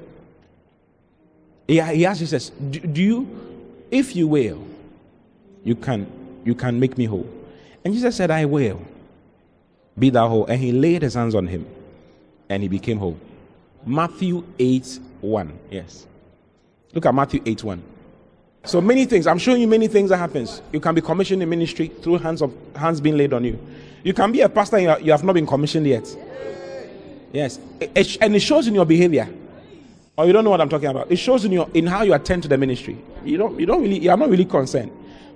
He, 1.67 1.79
asked 1.79 2.19
Jesus, 2.19 2.49
do, 2.49 2.79
do 2.79 3.01
you, 3.01 3.67
if 3.89 4.15
you 4.15 4.27
will, 4.27 4.63
you 5.63 5.75
can, 5.75 6.07
you 6.45 6.53
can 6.55 6.79
make 6.79 6.97
me 6.97 7.05
whole. 7.05 7.27
And 7.83 7.93
Jesus 7.93 8.15
said, 8.15 8.31
I 8.31 8.45
will. 8.45 8.79
Be 9.97 10.09
thou 10.11 10.29
whole. 10.29 10.45
And 10.45 10.59
he 10.61 10.71
laid 10.71 11.01
his 11.01 11.15
hands 11.15 11.35
on 11.35 11.47
him 11.47 11.65
and 12.49 12.61
he 12.61 12.69
became 12.69 12.99
whole. 12.99 13.17
Matthew 13.85 14.43
8 14.59 14.99
1. 15.21 15.59
Yes. 15.71 16.05
Look 16.93 17.05
at 17.05 17.13
Matthew 17.13 17.41
8 17.45 17.63
1. 17.63 17.83
So 18.65 18.79
many 18.79 19.05
things. 19.05 19.27
I'm 19.27 19.37
showing 19.37 19.61
you 19.61 19.67
many 19.67 19.87
things 19.87 20.09
that 20.09 20.17
happens. 20.17 20.61
You 20.71 20.79
can 20.79 20.95
be 20.95 21.01
commissioned 21.01 21.43
in 21.43 21.49
ministry 21.49 21.89
through 22.01 22.19
hands 22.19 22.41
of 22.41 22.53
hands 22.75 23.01
being 23.01 23.17
laid 23.17 23.33
on 23.33 23.43
you. 23.43 23.59
You 24.03 24.13
can 24.13 24.31
be 24.31 24.41
a 24.41 24.49
pastor 24.49 24.77
and 24.77 25.05
you 25.05 25.11
have 25.11 25.23
not 25.23 25.33
been 25.33 25.45
commissioned 25.45 25.85
yet. 25.85 26.15
Yes. 27.33 27.59
And 28.21 28.35
it 28.35 28.41
shows 28.41 28.67
in 28.67 28.75
your 28.75 28.85
behavior. 28.85 29.27
Or 30.15 30.25
you 30.27 30.31
don't 30.33 30.43
know 30.43 30.51
what 30.51 30.61
I'm 30.61 30.69
talking 30.69 30.87
about. 30.87 31.11
It 31.11 31.17
shows 31.17 31.43
in 31.43 31.51
your 31.51 31.69
in 31.73 31.87
how 31.87 32.03
you 32.03 32.13
attend 32.13 32.43
to 32.43 32.49
the 32.49 32.57
ministry. 32.57 32.97
You 33.25 33.37
don't 33.37 33.59
you 33.59 33.65
don't 33.65 33.81
really 33.81 33.99
you 33.99 34.11
are 34.11 34.17
not 34.17 34.29
really 34.29 34.45
concerned. 34.45 34.91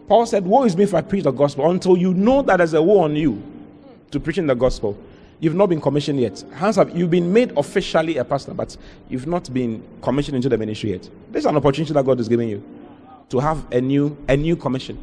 Paul 0.08 0.26
said, 0.26 0.46
Woe 0.46 0.64
is 0.64 0.78
me 0.78 0.84
if 0.84 0.94
I 0.94 1.02
preach 1.02 1.24
the 1.24 1.32
gospel 1.32 1.70
until 1.70 1.98
you 1.98 2.14
know 2.14 2.42
that 2.44 2.58
there's 2.58 2.74
a 2.74 2.82
woe 2.82 3.00
on 3.00 3.16
you 3.16 3.42
to 4.12 4.20
preaching 4.22 4.48
the 4.48 4.56
gospel. 4.56 4.98
You've 5.40 5.56
not 5.56 5.68
been 5.68 5.82
commissioned 5.82 6.20
yet. 6.20 6.44
Hands 6.54 6.78
up, 6.78 6.96
you've 6.96 7.12
been 7.12 7.32
made 7.32 7.56
officially 7.58 8.18
a 8.18 8.24
pastor, 8.24 8.54
but 8.54 8.76
you've 9.10 9.28
not 9.28 9.54
been 9.54 9.84
commissioned 10.02 10.36
into 10.36 10.50
the 10.50 10.58
ministry 10.58 10.92
yet. 10.92 11.10
This 11.32 11.42
is 11.42 11.46
an 11.46 11.58
opportunity 11.58 11.94
that 11.94 12.06
God 12.06 12.20
is 12.20 12.30
giving 12.30 12.50
you 12.50 12.64
to 13.30 13.40
have 13.40 13.72
a 13.72 13.82
new 13.82 14.18
a 14.28 14.38
new 14.38 14.56
commission 14.56 14.98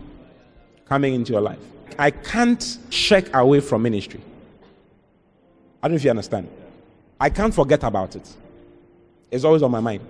coming 0.86 1.14
into 1.14 1.32
your 1.32 1.42
life. 1.42 1.58
I 1.98 2.10
can't 2.10 2.78
shake 2.90 3.34
away 3.34 3.60
from 3.60 3.82
ministry. 3.82 4.20
I 5.82 5.88
don't 5.88 5.92
know 5.92 5.96
if 5.96 6.04
you 6.04 6.10
understand. 6.10 6.48
I 7.20 7.30
can't 7.30 7.54
forget 7.54 7.82
about 7.84 8.16
it. 8.16 8.28
It's 9.30 9.44
always 9.44 9.62
on 9.62 9.70
my 9.70 9.80
mind 9.80 10.02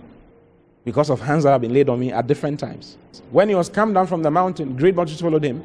because 0.84 1.10
of 1.10 1.20
hands 1.20 1.44
that 1.44 1.50
have 1.50 1.60
been 1.60 1.72
laid 1.72 1.88
on 1.88 1.98
me 1.98 2.12
at 2.12 2.26
different 2.26 2.60
times. 2.60 2.96
When 3.30 3.48
he 3.48 3.54
was 3.54 3.68
come 3.68 3.92
down 3.92 4.06
from 4.06 4.22
the 4.22 4.30
mountain, 4.30 4.76
great 4.76 4.94
multitudes 4.94 5.22
followed 5.22 5.44
him. 5.44 5.64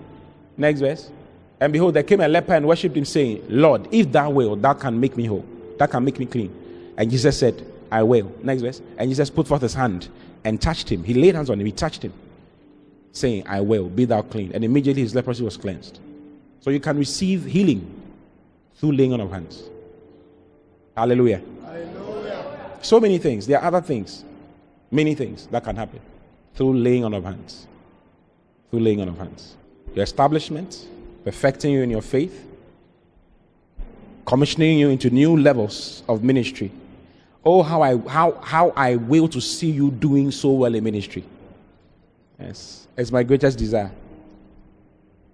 Next 0.58 0.79
verse. 0.79 1.12
And 1.60 1.74
behold, 1.74 1.94
there 1.94 2.03
came 2.03 2.22
a 2.22 2.27
leper 2.27 2.53
and 2.53 2.68
worshipped 2.68 2.96
him, 2.96 3.06
saying, 3.06 3.44
Lord, 3.50 3.88
if 3.91 4.12
thou 4.12 4.29
will, 4.29 4.56
thou 4.56 4.74
can 4.74 5.00
make 5.00 5.18
me 5.18 5.25
whole. 5.25 5.46
That 5.77 5.91
can 5.91 6.06
make 6.06 6.18
me 6.18 6.25
clean. 6.25 6.53
And 6.98 7.12
Jesus 7.12 7.38
said, 7.38 7.65
I 7.91 8.03
will. 8.03 8.34
Next 8.44 8.62
verse. 8.62 8.82
And 8.98 9.10
Jesus 9.10 9.29
put 9.29 9.48
forth 9.48 9.62
his 9.62 9.74
hand 9.74 10.08
and 10.46 10.62
touched 10.62 10.89
him. 10.89 11.03
He 11.03 11.13
laid 11.13 11.36
hands 11.36 11.50
on 11.50 11.60
him, 11.60 11.65
he 11.65 11.72
touched 11.72 12.03
him, 12.03 12.13
saying, 13.12 13.44
I 13.48 13.62
will, 13.62 13.89
be 13.89 14.06
thou 14.06 14.22
clean. 14.22 14.51
And 14.54 14.63
immediately 14.63 15.01
his 15.01 15.16
leprosy 15.16 15.44
was 15.44 15.58
cleansed. 15.58 16.00
So 16.62 16.70
you 16.70 16.80
can 16.80 16.98
receive 16.98 17.46
healing 17.46 18.00
through 18.75 18.94
laying 18.94 19.13
on 19.13 19.22
of 19.22 19.32
hands. 19.32 19.63
Hallelujah. 20.96 21.42
Hallelujah. 21.63 22.72
So 22.82 23.00
many 23.00 23.18
things. 23.18 23.48
There 23.48 23.60
are 23.60 23.66
other 23.66 23.82
things, 23.82 24.24
many 24.92 25.16
things 25.16 25.48
that 25.48 25.63
can 25.63 25.75
happen 25.75 26.00
through 26.56 26.75
laying 26.75 27.04
on 27.06 27.13
of 27.13 27.24
hands. 27.24 27.68
Through 28.70 28.82
laying 28.82 29.01
on 29.01 29.08
of 29.10 29.18
hands. 29.18 29.56
Your 29.96 30.04
establishment, 30.04 30.88
perfecting 31.24 31.72
you 31.72 31.82
in 31.82 31.89
your 31.89 32.01
faith, 32.01 32.46
commissioning 34.25 34.78
you 34.78 34.89
into 34.89 35.10
new 35.10 35.36
levels 35.36 36.04
of 36.08 36.24
ministry. 36.24 36.72
Oh, 37.44 37.63
how 37.63 37.82
I, 37.82 37.98
how, 38.08 38.34
how 38.42 38.72
I 38.75 38.98
will 38.98 39.28
to 39.30 39.42
see 39.42 39.72
you 39.72 39.89
doing 39.89 40.30
so 40.32 40.51
well 40.51 40.75
in 40.75 40.84
ministry. 40.84 41.24
Yes, 42.39 42.88
it's 43.00 43.12
my 43.12 43.24
greatest 43.24 43.58
desire. 43.58 43.91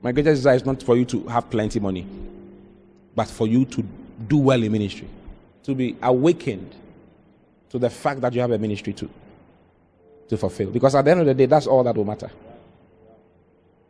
My 0.02 0.12
greatest 0.12 0.38
desire 0.38 0.56
is 0.56 0.66
not 0.66 0.84
for 0.84 0.96
you 0.96 1.04
to 1.06 1.24
have 1.28 1.50
plenty 1.50 1.80
money, 1.80 2.06
but 3.16 3.28
for 3.28 3.48
you 3.48 3.66
to 3.66 3.84
do 4.28 4.38
well 4.38 4.62
in 4.62 4.72
ministry, 4.72 5.08
to 5.64 5.74
be 5.74 5.98
awakened 6.04 6.76
to 7.70 7.80
the 7.80 7.90
fact 7.90 8.22
that 8.22 8.34
you 8.34 8.42
have 8.42 8.52
a 8.52 8.60
ministry 8.60 8.94
to, 8.94 9.10
to 10.30 10.38
fulfill. 10.38 10.70
Because 10.70 10.94
at 10.94 11.06
the 11.06 11.12
end 11.12 11.22
of 11.22 11.26
the 11.26 11.34
day, 11.34 11.48
that's 11.48 11.66
all 11.66 11.84
that 11.84 11.96
will 11.96 12.06
matter. 12.06 12.30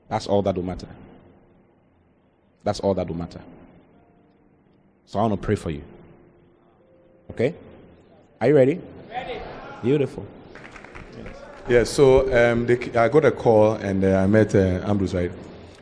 That's 0.08 0.26
all 0.28 0.42
that 0.44 0.56
will 0.56 0.64
matter. 0.64 0.88
That's 2.64 2.80
all 2.80 2.94
that 2.94 3.08
will 3.08 3.16
matter. 3.16 3.42
So 5.06 5.20
I 5.20 5.24
want 5.24 5.42
to 5.42 5.46
pray 5.46 5.56
for 5.56 5.70
you. 5.70 5.84
Okay? 7.32 7.54
Are 8.40 8.48
you 8.48 8.56
ready? 8.56 8.80
Ready. 9.10 9.42
Beautiful. 9.84 10.26
Yeah, 11.68 11.84
so 11.84 12.32
um, 12.32 12.68
they, 12.68 12.78
I 12.96 13.10
got 13.10 13.26
a 13.26 13.32
call 13.32 13.74
and 13.74 14.04
uh, 14.04 14.18
I 14.18 14.28
met 14.28 14.54
uh, 14.54 14.84
Ambrose, 14.86 15.16
right? 15.16 15.32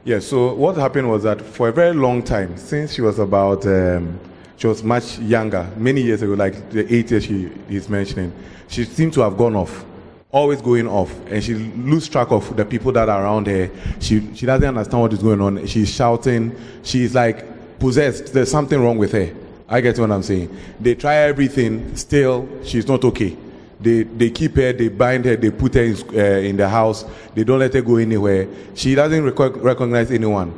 Yeah, 0.05 0.19
so 0.19 0.53
what 0.53 0.77
happened 0.77 1.09
was 1.09 1.23
that 1.23 1.41
for 1.41 1.67
a 1.67 1.73
very 1.73 1.93
long 1.93 2.23
time, 2.23 2.55
since 2.55 2.93
she 2.93 3.01
was 3.01 3.19
about, 3.19 3.65
um, 3.65 4.17
she 4.55 4.65
was 4.67 4.81
much 4.81 5.19
younger, 5.19 5.69
many 5.75 6.01
years 6.01 6.21
ago, 6.21 6.35
like 6.35 6.69
the 6.69 6.93
eight 6.93 7.11
years 7.11 7.25
she 7.25 7.51
is 7.67 7.89
mentioning, 7.89 8.31
she 8.69 8.85
seemed 8.85 9.11
to 9.15 9.21
have 9.21 9.37
gone 9.37 9.57
off 9.57 9.83
always 10.31 10.61
going 10.61 10.87
off 10.87 11.13
and 11.27 11.43
she 11.43 11.53
lose 11.53 12.09
track 12.09 12.31
of 12.31 12.55
the 12.57 12.65
people 12.65 12.91
that 12.91 13.07
are 13.07 13.21
around 13.21 13.45
her. 13.45 13.69
She 13.99 14.33
she 14.33 14.47
doesn't 14.47 14.67
understand 14.67 14.99
what 14.99 15.13
is 15.13 15.21
going 15.21 15.39
on. 15.39 15.63
She's 15.67 15.93
shouting. 15.93 16.55
She's 16.81 17.13
like 17.13 17.77
possessed. 17.77 18.33
There's 18.33 18.49
something 18.49 18.81
wrong 18.81 18.97
with 18.97 19.11
her. 19.11 19.31
I 19.69 19.79
get 19.79 19.99
what 19.99 20.09
i'm 20.09 20.23
saying. 20.23 20.49
They 20.79 20.95
try 20.95 21.17
everything. 21.17 21.95
Still 21.95 22.49
she's 22.63 22.87
not 22.87 23.03
okay 23.05 23.37
they 23.83 24.03
they 24.03 24.29
keep 24.29 24.55
her 24.55 24.73
they 24.73 24.87
bind 24.89 25.25
her 25.25 25.35
they 25.35 25.51
put 25.51 25.73
her 25.75 25.83
in, 25.83 25.95
uh, 26.15 26.49
in 26.49 26.57
the 26.57 26.67
house 26.67 27.05
they 27.35 27.43
don't 27.43 27.59
let 27.59 27.73
her 27.73 27.81
go 27.81 27.97
anywhere 27.97 28.47
she 28.73 28.95
doesn't 28.95 29.23
rec- 29.23 29.55
recognize 29.57 30.09
anyone 30.11 30.53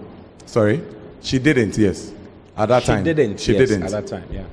sorry 0.46 0.82
she 1.22 1.40
didn't 1.40 1.78
yes 1.78 2.12
at 2.56 2.70
that 2.70 2.84
she 2.84 2.88
time 2.88 3.04
didn't 3.04 3.40
she 3.40 3.54
yes, 3.54 3.70
didn't 3.70 3.84
at 3.84 3.92
that 3.92 4.08
time 4.08 4.28
yeah 4.32 4.44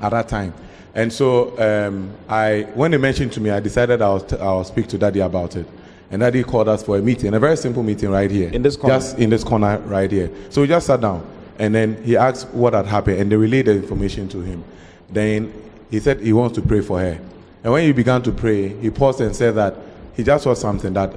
at 0.00 0.10
that 0.10 0.28
time 0.28 0.52
and 0.94 1.12
so 1.12 1.56
um, 1.58 2.12
I, 2.28 2.66
when 2.74 2.90
they 2.90 2.96
mentioned 2.98 3.32
to 3.32 3.40
me, 3.40 3.50
I 3.50 3.60
decided 3.60 4.02
I'll, 4.02 4.20
t- 4.20 4.36
I'll 4.36 4.64
speak 4.64 4.88
to 4.88 4.98
Daddy 4.98 5.20
about 5.20 5.56
it. 5.56 5.66
And 6.10 6.20
Daddy 6.20 6.42
called 6.42 6.68
us 6.68 6.82
for 6.82 6.98
a 6.98 7.02
meeting, 7.02 7.32
a 7.34 7.38
very 7.38 7.56
simple 7.56 7.84
meeting 7.84 8.10
right 8.10 8.30
here. 8.30 8.50
In 8.50 8.62
this 8.62 8.76
corner? 8.76 8.96
Just 8.96 9.18
in 9.18 9.30
this 9.30 9.44
corner 9.44 9.78
right 9.86 10.10
here. 10.10 10.30
So 10.50 10.62
we 10.62 10.66
just 10.66 10.86
sat 10.86 11.00
down. 11.00 11.24
And 11.58 11.74
then 11.74 12.02
he 12.02 12.16
asked 12.16 12.48
what 12.48 12.72
had 12.72 12.86
happened, 12.86 13.20
and 13.20 13.30
they 13.30 13.36
relayed 13.36 13.66
the 13.66 13.72
information 13.72 14.28
to 14.30 14.40
him. 14.40 14.64
Then 15.10 15.52
he 15.90 16.00
said 16.00 16.20
he 16.20 16.32
wants 16.32 16.56
to 16.56 16.62
pray 16.62 16.80
for 16.80 16.98
her. 16.98 17.20
And 17.62 17.72
when 17.72 17.84
he 17.84 17.92
began 17.92 18.22
to 18.22 18.32
pray, 18.32 18.68
he 18.68 18.90
paused 18.90 19.20
and 19.20 19.34
said 19.34 19.54
that 19.56 19.76
he 20.14 20.22
just 20.22 20.44
saw 20.44 20.54
something 20.54 20.92
that 20.94 21.14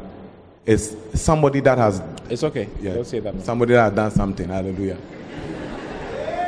is 0.65 0.95
somebody 1.13 1.59
that 1.61 1.77
has. 1.77 2.01
It's 2.29 2.43
okay. 2.43 2.67
Yeah, 2.81 2.95
Don't 2.95 3.05
say 3.05 3.19
that. 3.19 3.41
Somebody 3.41 3.73
that 3.73 3.83
has 3.83 3.93
done 3.93 4.11
something. 4.11 4.49
Hallelujah. 4.49 4.97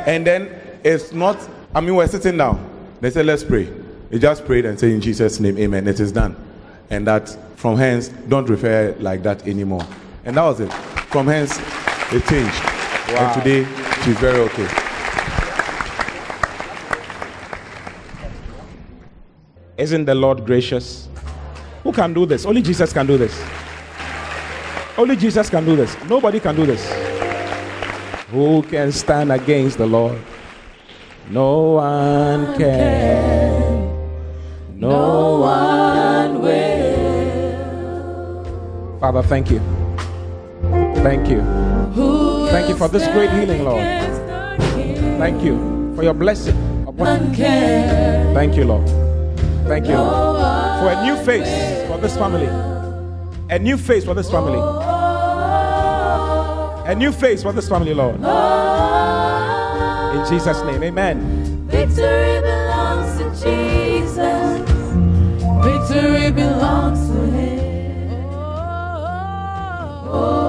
and 0.06 0.26
then 0.26 0.50
it's 0.84 1.12
not, 1.12 1.36
I 1.74 1.80
mean, 1.80 1.94
we're 1.94 2.06
sitting 2.06 2.36
down. 2.36 2.70
They 3.00 3.10
said, 3.10 3.26
let's 3.26 3.44
pray. 3.44 3.72
He 4.10 4.18
just 4.18 4.44
prayed 4.44 4.64
and 4.66 4.78
said, 4.78 4.90
in 4.90 5.00
Jesus' 5.00 5.40
name, 5.40 5.58
amen. 5.58 5.86
It 5.88 6.00
is 6.00 6.12
done. 6.12 6.36
And 6.90 7.06
that 7.06 7.28
from 7.56 7.76
hence, 7.76 8.08
don't 8.08 8.48
refer 8.48 8.94
like 9.00 9.22
that 9.24 9.46
anymore. 9.46 9.86
And 10.24 10.36
that 10.36 10.44
was 10.44 10.60
it. 10.60 10.72
From 10.72 11.26
hence, 11.26 11.58
it 12.12 12.24
changed. 12.26 12.62
Wow. 13.08 13.32
And 13.32 13.42
today, 13.42 13.64
she's 14.04 14.18
very 14.18 14.38
okay. 14.40 14.85
Isn't 19.78 20.04
the 20.04 20.14
Lord 20.14 20.46
gracious? 20.46 21.08
Who 21.82 21.92
can 21.92 22.12
do 22.14 22.26
this? 22.26 22.46
Only 22.46 22.62
Jesus 22.62 22.92
can 22.92 23.06
do 23.06 23.18
this. 23.18 23.40
Only 24.96 25.16
Jesus 25.16 25.50
can 25.50 25.64
do 25.64 25.76
this. 25.76 25.96
Nobody 26.08 26.40
can 26.40 26.56
do 26.56 26.64
this. 26.66 26.82
Who 28.30 28.62
can 28.62 28.90
stand 28.92 29.30
against 29.30 29.78
the 29.78 29.86
Lord? 29.86 30.18
No 31.30 31.72
one 31.72 32.56
can. 32.56 33.86
No 34.74 35.40
one 35.40 36.42
will. 36.42 36.96
Father, 39.00 39.22
thank 39.22 39.50
you. 39.50 39.60
Thank 41.02 41.28
you. 41.28 41.42
Thank 42.50 42.68
you 42.68 42.76
for 42.76 42.88
this 42.88 43.06
great 43.08 43.30
healing, 43.30 43.64
Lord. 43.64 43.84
Thank 45.18 45.42
you 45.42 45.94
for 45.94 46.02
your 46.02 46.14
blessing 46.14 46.56
Thank 48.34 48.56
you, 48.56 48.64
Lord. 48.64 49.05
Thank 49.66 49.86
you 49.88 49.96
for 49.96 50.90
a 50.92 51.02
new 51.04 51.16
face 51.24 51.86
for 51.88 51.98
this 51.98 52.16
family. 52.16 52.46
A 53.50 53.58
new 53.58 53.76
face 53.76 54.04
for 54.04 54.14
this 54.14 54.30
family. 54.30 54.58
A 56.88 56.94
new 56.94 57.10
face 57.10 57.42
for 57.42 57.52
this 57.52 57.68
family, 57.68 57.92
Lord. 57.92 58.14
In 60.14 60.24
Jesus' 60.30 60.62
name, 60.62 60.82
amen. 60.84 61.66
Victory 61.66 62.40
belongs 62.40 63.18
to 63.18 63.24
Jesus. 63.44 64.60
Victory 65.64 66.30
belongs 66.30 67.08
to 67.10 67.20
Him. 67.32 68.20
Oh, 68.32 69.02
oh, 70.12 70.12
oh. 70.12 70.45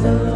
Against? 0.00 0.29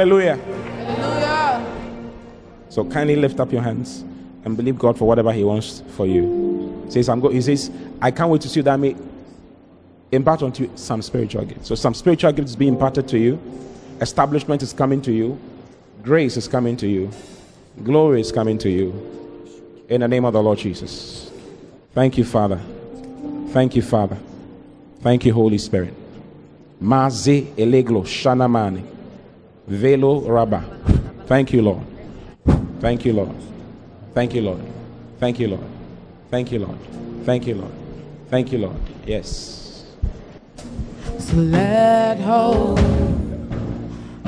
Hallelujah. 0.00 0.36
Hallelujah. 0.36 1.66
So 2.70 2.86
kindly 2.86 3.16
lift 3.16 3.38
up 3.38 3.52
your 3.52 3.60
hands 3.60 4.00
and 4.46 4.56
believe 4.56 4.78
God 4.78 4.96
for 4.96 5.06
whatever 5.06 5.30
He 5.30 5.44
wants 5.44 5.82
for 5.88 6.06
you. 6.06 6.82
He 6.86 6.92
says, 6.92 7.10
I'm 7.10 7.20
go- 7.20 7.28
He 7.28 7.42
says, 7.42 7.70
I 8.00 8.10
can't 8.10 8.30
wait 8.30 8.40
to 8.40 8.48
see 8.48 8.62
that 8.62 8.72
I 8.72 8.76
may 8.78 8.96
impart 10.10 10.42
onto 10.42 10.62
you 10.64 10.70
some 10.74 11.02
spiritual 11.02 11.44
gifts. 11.44 11.68
So 11.68 11.74
some 11.74 11.92
spiritual 11.92 12.32
gifts 12.32 12.56
being 12.56 12.72
imparted 12.72 13.08
to 13.08 13.18
you. 13.18 13.38
Establishment 14.00 14.62
is 14.62 14.72
coming 14.72 15.02
to 15.02 15.12
you. 15.12 15.38
Grace 16.02 16.38
is 16.38 16.48
coming 16.48 16.78
to 16.78 16.88
you. 16.88 17.10
Glory 17.84 18.22
is 18.22 18.32
coming 18.32 18.56
to 18.56 18.70
you. 18.70 18.94
In 19.90 20.00
the 20.00 20.08
name 20.08 20.24
of 20.24 20.32
the 20.32 20.42
Lord 20.42 20.56
Jesus. 20.56 21.30
Thank 21.92 22.16
you, 22.16 22.24
Father. 22.24 22.58
Thank 23.48 23.76
you, 23.76 23.82
Father. 23.82 24.16
Thank 25.02 25.26
you, 25.26 25.34
Holy 25.34 25.58
Spirit. 25.58 25.92
Maze 26.80 27.52
eleglo 27.58 28.02
shanamani. 28.06 28.99
Velo 29.70 30.22
raba. 30.22 30.64
Thank 31.26 31.52
you, 31.52 31.62
Lord. 31.62 31.82
Thank 32.80 33.04
you, 33.04 33.12
Lord. 33.12 33.30
Thank 34.12 34.34
you, 34.34 34.42
Lord. 34.42 34.60
Thank 35.20 35.38
you, 35.38 35.48
Lord. 35.48 35.60
Thank 36.28 36.50
you, 36.50 36.58
Lord. 36.58 36.78
Thank 37.24 37.46
you, 37.46 37.54
Lord. 37.54 37.72
Thank 38.30 38.52
you, 38.52 38.58
Lord. 38.58 38.76
Yes. 39.06 39.84
So 41.20 41.36
let 41.36 42.18
hope 42.18 42.80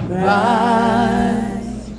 rise. 0.08 1.90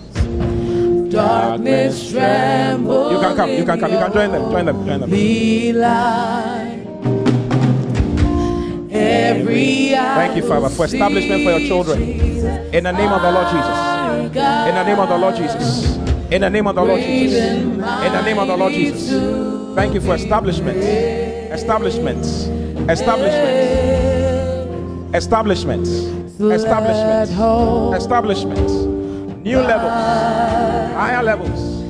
Darkness 1.12 2.12
tremble. 2.12 3.12
You 3.12 3.20
can 3.20 3.36
come. 3.36 3.50
You 3.50 3.66
can 3.66 3.80
come. 3.80 3.92
You 3.92 3.98
can 3.98 4.14
join 4.14 4.32
them. 4.32 4.52
Join 4.52 4.66
them. 4.66 4.86
Join 4.86 5.00
them. 5.02 5.10
Be 5.10 5.74
light. 5.74 6.53
Every 9.40 9.90
Thank 9.94 10.36
you, 10.38 10.48
Father, 10.48 10.70
for 10.70 10.86
establishment 10.86 11.44
for 11.44 11.52
your 11.58 11.68
children. 11.68 12.02
In 12.74 12.84
the 12.84 12.92
name 12.92 13.12
of 13.12 13.22
the 13.22 13.32
Lord 13.32 13.48
Jesus. 13.48 13.78
In 14.70 14.76
the 14.76 14.84
name 14.84 15.00
of 15.00 15.10
the 15.10 15.18
Lord 15.18 15.36
Jesus. 15.36 15.98
In 16.32 16.42
the 16.42 16.50
name 16.50 16.68
of 16.68 16.76
the 16.76 16.84
Lord 16.84 17.02
Jesus. 17.02 17.46
In 17.46 17.80
the 18.14 18.22
name 18.22 18.40
of 18.40 18.48
the 18.48 18.58
Lord 18.58 18.74
Jesus. 18.74 19.76
Thank 19.76 19.94
you 19.94 20.02
for 20.02 20.16
establishment. 20.16 20.78
Establishment. 20.78 22.26
Establishment. 22.90 25.16
Establishment. 25.16 25.88
Establishment. 25.88 27.30
Establishment. 27.96 28.70
New 29.44 29.58
levels. 29.58 30.94
Higher 30.94 31.24
levels. 31.24 31.82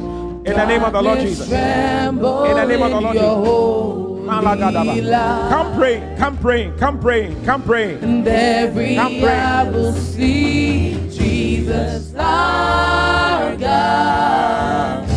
In 0.45 0.53
the 0.53 0.65
name 0.65 0.83
of 0.83 0.93
the 0.93 1.01
Lord 1.01 1.19
Jesus. 1.19 1.49
In 1.49 2.55
the 2.55 2.65
name 2.65 2.81
of 2.83 2.91
the 2.91 3.01
Lord 3.01 3.17
Jesus. 3.17 4.02
Come 4.41 5.75
pray. 5.75 6.15
Come 6.17 6.37
praying. 6.37 6.77
Come 6.77 6.99
praying. 6.99 7.45
Come 7.45 7.61
praying. 7.63 8.03
And 8.03 8.27
every 8.27 8.95
Come 8.95 9.19
pray. 9.19 9.29
eye 9.29 9.69
will 9.69 9.93
see 9.93 10.93
Jesus 11.11 12.13
our 12.15 13.55
God, 13.57 15.07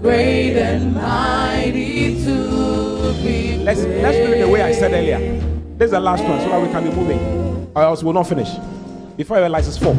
great 0.00 0.56
and 0.56 0.94
mighty 0.94 2.24
to 2.24 3.12
be 3.22 3.58
Let's 3.58 3.80
let's 3.80 4.16
do 4.16 4.32
it 4.32 4.40
the 4.44 4.48
way 4.48 4.62
I 4.62 4.72
said 4.72 4.92
earlier. 4.92 5.18
This 5.78 5.86
is 5.86 5.90
the 5.92 6.00
last 6.00 6.24
one, 6.24 6.40
so 6.40 6.48
that 6.48 6.60
we 6.60 6.68
can 6.68 6.84
be 6.84 6.90
moving. 6.94 7.70
Or 7.74 7.82
else 7.82 8.02
we'll 8.02 8.14
not 8.14 8.26
finish. 8.28 8.50
Before 9.16 9.36
you 9.36 9.42
realize 9.42 9.68
it's 9.68 9.78
four. 9.78 9.96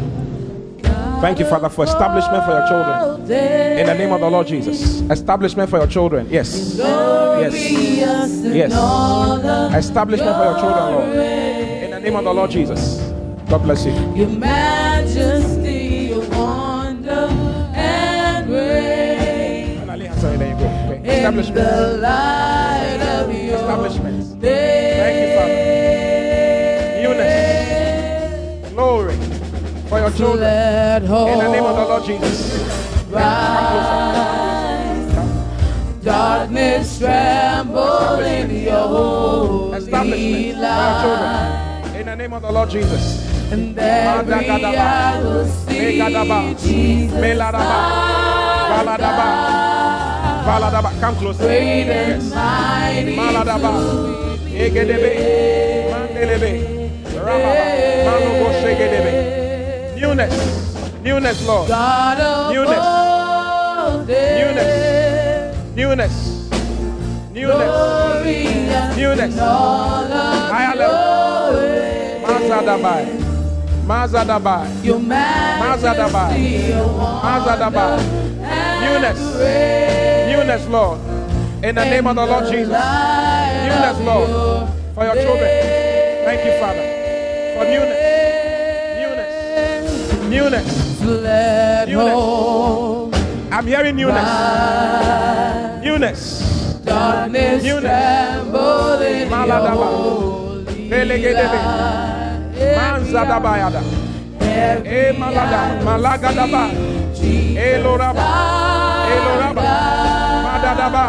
Thank 1.25 1.39
you, 1.39 1.45
Father, 1.45 1.69
for 1.69 1.85
establishment 1.85 2.45
for 2.45 2.51
your 2.51 2.67
children. 2.67 3.21
In 3.79 3.87
the 3.87 3.95
name 3.95 4.11
of 4.11 4.19
the 4.19 4.29
Lord 4.29 4.45
Jesus. 4.45 5.01
Establishment 5.09 5.71
for 5.71 5.79
your 5.79 5.87
children. 5.87 6.27
Yes. 6.29 6.75
Yes. 6.77 7.51
Yes. 8.43 8.71
Establishment 9.73 10.37
for 10.37 10.43
your 10.43 10.59
children, 10.59 10.85
Lord. 10.93 11.09
In 11.15 11.89
the 11.89 11.99
name 11.99 12.15
of 12.15 12.25
the 12.25 12.31
Lord 12.31 12.51
Jesus. 12.51 12.99
God 13.49 13.63
bless 13.63 13.87
you. 13.87 13.93
Your 14.13 14.29
majesty, 14.29 16.09
your 16.09 16.29
wonder 16.29 17.27
and 17.73 18.45
grace. 18.45 19.79
Finally, 19.79 20.09
sorry, 20.19 20.37
there 20.37 20.49
you 20.49 20.59
go. 20.59 20.65
Okay. 20.65 20.99
In 20.99 21.05
Establishment. 21.05 21.55
the 21.57 21.97
light 21.97 23.01
of 23.01 23.33
your 23.33 23.55
Establishment. 23.55 24.41
Children. 30.17 31.03
In 31.03 31.39
the 31.39 31.49
name 31.51 31.63
of 31.65 31.75
the 31.75 31.85
Lord 31.85 32.03
Jesus. 32.05 32.65
rise. 33.09 34.45
Darkness 36.03 36.99
tremble 36.99 38.19
in 38.19 38.63
your 38.63 38.87
holy 38.87 39.77
Establishment 39.77 40.35
for 40.35 40.39
your 40.41 40.61
light. 40.61 41.95
In 41.99 42.05
the 42.05 42.15
name 42.15 42.33
of 42.33 42.41
the 42.41 42.51
Lord 42.51 42.69
Jesus. 42.69 43.25
And 43.51 43.77
every 43.77 44.49
eye 44.49 45.21
will 45.21 45.45
see 45.45 45.99
Jesus 46.55 47.19
Meladaba. 47.19 47.79
Valadaba. 48.69 49.27
our 50.47 50.61
Valadaba. 50.61 50.99
Come 50.99 51.15
closer. 51.15 51.43
great 51.43 51.89
and 51.89 52.29
mighty 52.29 53.15
Maladaba. 53.15 53.71
Egedebe. 54.49 55.11
Mandelebe. 55.91 56.51
Rababa. 57.13 57.53
Malobo 58.05 58.47
shegedebe. 58.61 59.44
Newness. 60.05 61.01
Newness, 61.01 61.47
Lord. 61.47 61.67
God 61.67 62.53
Newness. 62.53 62.85
Newness. 65.75 66.13
Newness. 67.33 67.33
Glory 67.33 68.43
Newness. 68.95 69.35
Higher 70.53 70.77
ways. 71.55 72.21
Mazadabai. 72.21 73.03
Mazadabai. 73.87 74.67
Mazadabai. 75.63 76.33
Mazadabai. 77.25 77.97
Newness. 78.85 79.19
Newness, 80.29 80.67
Lord. 80.67 80.99
In 81.63 81.73
the 81.73 81.83
name 81.83 82.05
of 82.05 82.15
the 82.15 82.25
Lord 82.27 82.45
Jesus. 82.45 82.69
Newness, 82.69 83.99
Lord. 84.05 84.29
For 84.93 85.03
your 85.03 85.15
children. 85.15 85.49
Thank 86.25 86.45
you, 86.45 86.51
Father. 86.61 86.85
For 87.57 87.65
newness. 87.65 88.24
Newness. 90.35 90.99
Newness. 91.87 92.21
I'm 93.53 93.65
hearing 93.67 93.95
newness. 93.95 94.29
Newness. 95.81 96.21
Darkness 96.83 97.63
tremble 97.63 99.01
in 99.01 99.19
your 99.19 99.29
Maladaba. 99.29 99.87
holy 99.87 100.89
Velegedebe. 100.89 101.59
light. 101.63 102.75
Manzadabayada. 102.77 103.81
E 104.41 104.43
eh, 104.85 105.13
malada. 105.17 105.61
Malagadaba. 105.87 106.63
see 107.15 107.55
E 107.57 107.59
eh, 107.59 107.83
loraba. 107.83 108.21
our 108.21 109.07
E 109.07 109.15
eh, 109.15 109.19
loraba. 109.25 109.61
God, 109.63 110.43
Madadaba. 110.45 111.05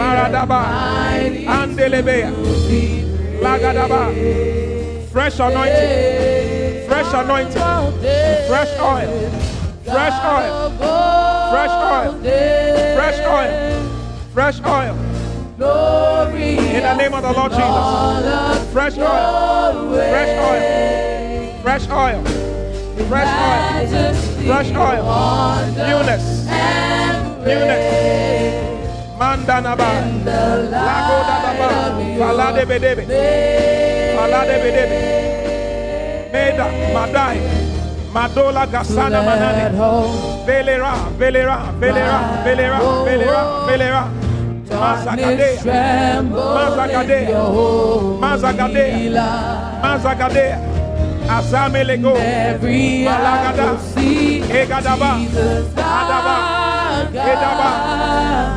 Maradaba. 0.00 0.60
Andelebea. 1.48 2.30
Lagadaba. 3.40 4.00
Fresh 5.12 5.40
anointing. 5.40 6.41
Fresh 7.12 7.24
anointing. 7.24 7.52
Fresh 8.48 8.80
oil. 8.80 9.30
Fresh 9.84 10.18
oil. 10.24 10.70
Fresh 11.52 11.76
oil. 11.92 12.12
Fresh 12.96 13.20
oil. 13.26 13.52
Fresh 14.32 14.60
oil. 14.64 14.96
In 15.60 16.82
the 16.82 16.94
name 16.94 17.12
of 17.12 17.22
the 17.22 17.32
Lord 17.34 17.52
Jesus. 17.52 18.72
Fresh 18.72 18.96
oil. 18.96 19.92
Fresh 19.92 20.38
oil. 20.40 21.60
Fresh 21.60 21.88
oil. 21.90 22.24
Fresh 23.10 23.28
oil. 23.28 24.16
Fresh 24.46 24.70
oil. 24.72 25.04
Newness. 25.76 26.46
Newness. 27.44 27.84
Mandanaba. 29.18 29.90
Lago 30.70 31.16
dadaba. 31.28 31.68
Falade 32.18 32.64
bedebe. 32.64 33.06
day. 33.06 34.16
Falade 34.16 34.56
bedebe. 34.62 35.41
Meda. 36.32 36.66
Madai. 36.94 37.38
Madola 38.12 38.66
gasana 38.66 39.20
Let 39.20 39.26
manane. 39.26 39.64
Velera. 40.46 40.92
Velera. 41.18 41.56
Velera. 41.80 42.18
Velera. 42.44 42.78
Velera. 43.04 43.42
Velera. 43.66 44.02
darkness 44.68 45.60
Mazagadea. 45.60 45.62
tremble 45.62 46.40
Mazagadea. 46.54 47.22
in 47.22 47.28
your 47.28 47.46
holy 47.52 48.20
Mazagadea. 48.20 49.10
light. 49.12 49.82
Mazagadea. 49.82 50.58
Azamelego. 51.28 52.14
Malagada. 53.06 53.68
Egadaba. 54.60 55.12
Adaba. 55.76 56.36
Edaba. 57.32 57.70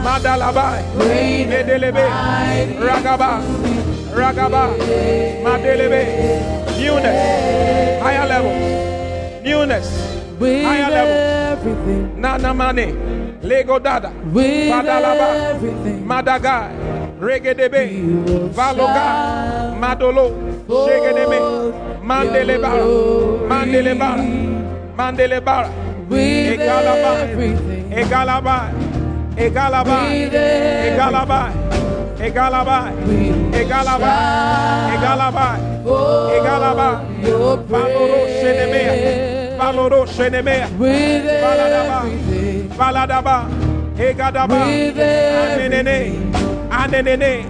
Madalabai. 0.04 0.84
Medelebe. 1.50 2.06
Ragaba. 2.88 3.32
Ragaba. 4.16 4.64
Madelebe. 5.44 6.64
Newness. 6.78 8.02
Higher 8.02 8.28
levels. 8.28 9.44
Newness. 9.44 9.88
with 10.40 10.66
higher 10.66 10.90
level. 10.92 11.58
everything, 11.58 12.22
Nana 12.22 12.54
Mane. 12.54 13.40
Lego 13.42 13.80
Dada. 13.80 14.12
with 14.34 14.72
Padalaba. 14.72 15.56
everything. 15.56 16.06
Madagai. 16.06 16.72
Regedebe. 17.20 18.52
Valoga. 18.54 19.76
Madolo. 19.80 20.28
Shegedebe. 20.68 21.40
Mandele 22.04 22.58
bara. 22.62 22.86
Mandele 23.50 23.94
bara. 23.98 24.24
Mandele 24.98 25.40
bara. 25.44 25.70
With 26.10 26.60
Egalaba. 26.60 27.12
everything. 27.24 27.92
Egalaba. 27.92 28.58
Egalaba. 29.38 31.64
Egalaba. 32.26 32.92
We 33.08 33.30
Egalaba. 33.60 34.14
Egalaba. 34.94 35.48
Egalaba. 36.36 36.90
your 37.22 37.58
Valoro 37.58 38.20
shenemea. 38.28 38.94
Valoro 39.60 40.06
shenemea. 40.08 40.68
Everything. 42.02 42.70
Valadaba. 42.78 43.38
Egadaba. 43.98 44.62
Anenene. 45.42 45.98
Anenene. 46.72 47.46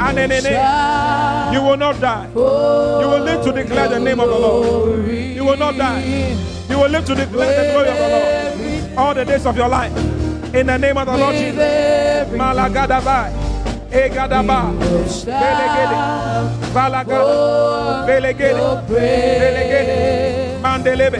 Anenene. 0.00 1.52
You 1.54 1.62
will 1.62 1.76
not 1.76 2.00
die. 2.00 2.28
You 2.34 3.08
will 3.08 3.22
live 3.22 3.44
to 3.44 3.52
declare 3.52 3.88
the 3.88 4.00
name 4.00 4.18
of 4.20 4.28
the 4.28 4.38
Lord. 4.38 5.08
You 5.08 5.44
will 5.44 5.56
not 5.56 5.76
die. 5.76 6.36
You 6.68 6.78
will 6.78 6.90
live 6.90 7.04
to 7.06 7.14
declare 7.14 7.54
the 7.54 7.72
glory 7.72 7.88
of 7.88 7.98
the 7.98 8.08
Lord 8.08 8.98
all 8.98 9.14
the 9.14 9.24
days 9.24 9.46
of 9.46 9.56
your 9.56 9.68
life. 9.68 9.96
In 10.54 10.66
the 10.66 10.76
name 10.76 10.96
of 10.98 11.06
the 11.06 11.16
Lord 11.16 11.34
Jesus. 11.36 12.28
Malagadabai. 12.32 13.47
Egadaba. 13.90 14.70
Belegede. 15.24 15.98
Balagada. 16.74 18.04
Belegede. 18.06 18.62
Belegede. 18.88 20.58
Mandelebe. 20.62 21.18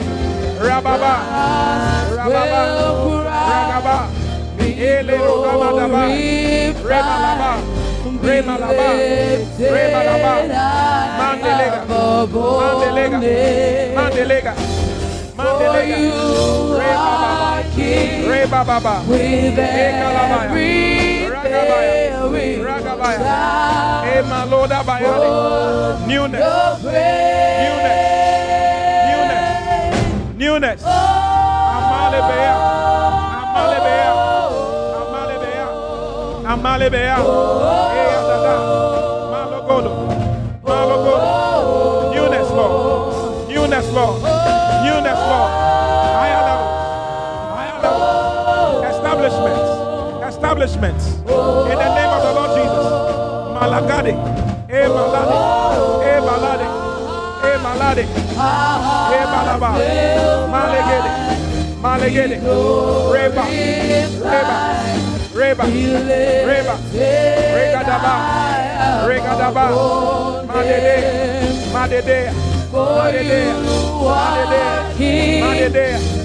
Rababa. 0.61 1.13
Rababa. 2.15 2.61
Ragaba. 3.49 4.07
Ele 4.59 5.17
Rogamadaba. 5.17 6.01
Remalaba. 6.87 7.51
Remalaba. 8.23 8.87
Remalaba. 9.57 10.33
Mandelega. 11.19 11.79
Mandelega. 12.59 13.19
Mandelega. 13.95 14.53
Mandelega. 15.37 15.97
With 19.09 19.57
Ekalabaya. 19.57 20.49
everything 20.49 21.08
Ragabaya. 22.63 23.19
Newness. 26.07 26.41
your 26.41 27.75
praise. 27.81 29.57
Newness. 30.37 30.81
Amalebea. 30.83 32.55
Amalebea. 33.41 34.13
Amalebea. 35.01 35.65
Amalebea. 36.51 37.17
Newness, 42.15 42.49
Lord. 42.51 43.49
Newness, 43.49 43.87
Lord. 43.93 44.21
Newness, 44.85 45.19
Lord. 45.29 45.68
Establishments. 50.49 51.05
In 51.05 51.77
the 51.77 51.89
name 51.93 52.09
of 52.09 52.21
the 52.25 52.33
Lord 52.33 52.51
Jesus. 52.57 52.85
Malagade. 53.53 54.13
E 54.65 54.81
malade. 54.89 55.37
E 56.09 56.13
malade. 56.25 56.67
E 57.45 57.51
malade. 57.61 58.03
E 59.13 59.21
malaba. 59.29 59.69
Malegede. 60.49 61.11
Malegede. 61.79 62.37
Reba. 63.13 63.43
Reba. 64.25 64.55
Reba. 65.35 65.65
Reba. 66.49 66.75
Regadaba. 67.53 68.13
Regadaba. 69.05 69.65
Madede. 70.47 70.95
Madede. 71.71 72.33
Madede. 72.73 73.39
Madede. 74.09 74.61
Madede. 74.97 75.41
Madede. 75.45 76.18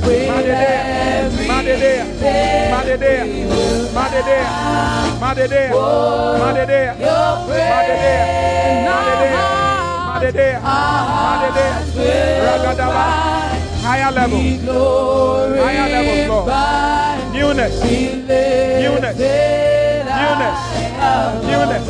Higher 13.84 14.10
level, 14.12 14.40
higher 15.60 15.88
level, 15.92 16.16
Lord. 16.28 16.46
Newness, 17.32 17.74
newness, 17.84 19.16
newness, 20.20 20.58
newness, 21.46 21.86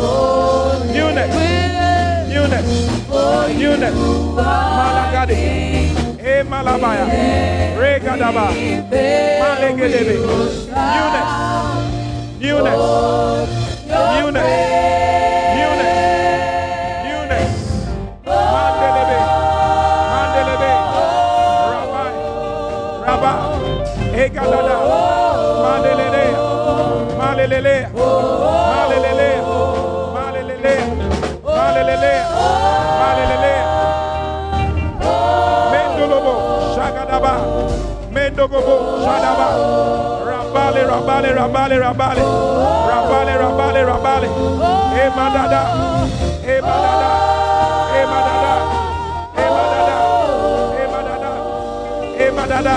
newness, 0.93 1.33
newness, 2.35 2.67
newness. 3.59 3.95
Malagadi. 4.35 5.94
Malabaya, 6.55 7.05
Regadaba, 7.77 8.47
Malegedebe, 9.41 10.15
newness, 10.79 11.31
newness, 12.39 12.81
newness. 14.19 15.95
Egalada, 24.15 24.77
Malelele, 25.65 26.25
Malelele, 27.19 27.77
Malelele. 28.71 29.54
Logobo, 38.45 39.01
Rabale, 40.27 40.85
Rabale, 40.85 41.33
Rabale, 41.33 41.79
Rabale, 41.79 41.79
Rabale, 41.81 42.23
Rabale, 42.91 43.35
Rabale, 43.41 43.81
Rabale, 43.89 44.29
Emadada, 45.01 45.63
Emadada, 46.45 47.11
Emadada, 47.97 48.53
Emadada, 49.41 49.97
Emadada, 50.77 51.31
Emadada, 52.21 52.77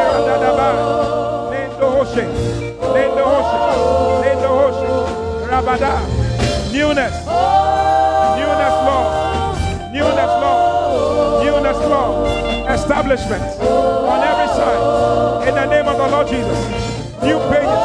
Eradadaba, 0.00 0.68
Lendo 1.50 1.86
Hoshe, 1.92 2.24
Lendo 2.94 3.24
Hoshe, 3.28 3.58
Lendo 4.24 4.50
Hoshe, 4.56 4.88
Rabada, 5.50 5.92
Newness, 6.72 7.16
Newness 8.38 8.76
Law, 8.88 9.52
Newness 9.92 10.32
Law, 10.40 11.42
Newness 11.44 11.80
Law, 11.90 12.10
Establishment. 12.72 13.81
In 15.48 15.54
the 15.54 15.66
name 15.66 15.88
of 15.88 15.96
the 15.96 16.08
Lord 16.08 16.28
Jesus. 16.28 16.58
New 17.22 17.38
pages. 17.50 17.82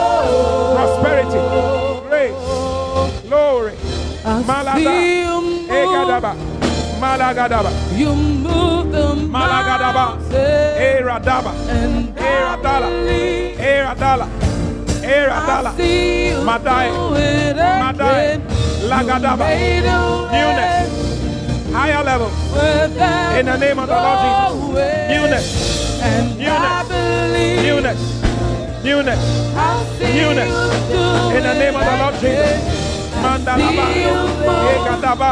Prosperity. 0.75 1.41
Grace. 2.07 2.43
Glory. 3.27 3.73
Malada. 4.45 4.93
Egadaba. 5.69 6.35
Malagadaba. 6.99 7.71
You 7.97 8.13
move 8.15 8.91
the 8.91 9.15
Malagadaba. 9.15 10.17
Eradaba. 10.77 11.51
Eradala. 12.15 12.89
Eradala. 13.57 14.27
Eradala. 15.01 15.71
Madai. 16.45 16.89
Madai. 17.83 18.39
Lagadaba. 18.89 19.45
Newness. 20.31 21.07
Higher 21.73 22.03
level. 22.03 22.31
In 23.37 23.45
the 23.45 23.57
name 23.57 23.79
of 23.79 23.87
the 23.87 23.95
Lord 23.95 24.19
Jesus. 24.19 24.47
no 25.29 25.66
and 26.07 26.37
newness. 26.37 26.55
I 26.55 26.83
believe 26.87 27.63
newness, 27.65 28.01
newness, 28.83 29.23
newness. 30.17 30.53
In 31.35 31.43
the 31.43 31.53
name 31.53 31.75
of 31.75 31.83
the 31.85 31.95
Lord 32.01 32.15
Jesus. 32.15 32.77
Mandalaba, 33.23 33.85
Egadaba, 34.73 35.31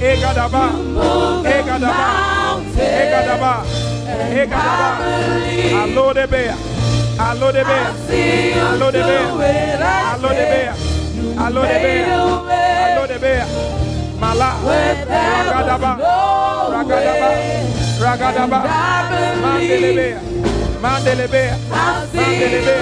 Egadaba, 0.00 0.64
Egadaba, 1.54 2.04
Egadaba, 3.00 3.52
Egadaba, 4.40 4.90
Alodebea, 5.82 6.56
Alodebea, 7.18 7.88
Alodebea, 8.70 9.26
Alodebea, 10.12 10.74
Alodebea, 11.44 12.04
Alodebea, 12.84 13.46
Mala, 14.20 14.50
Ragadaba, 15.48 15.92
Ragadaba. 16.72 17.85
Ragadaba. 18.00 18.58
Mandelebea. 19.42 20.20
Mandelebea. 20.82 21.56
Mandelebea. 21.70 22.76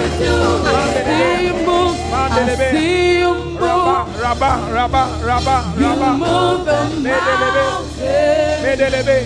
Mandelebea. 0.73 1.53
Mandelebea. 2.11 2.71
Rabba, 3.61 4.05
Rabba, 4.21 4.51
Rabba, 4.73 5.03
Rabba, 5.23 5.57
Rabba. 5.79 6.09
Medelebe. 8.63 9.17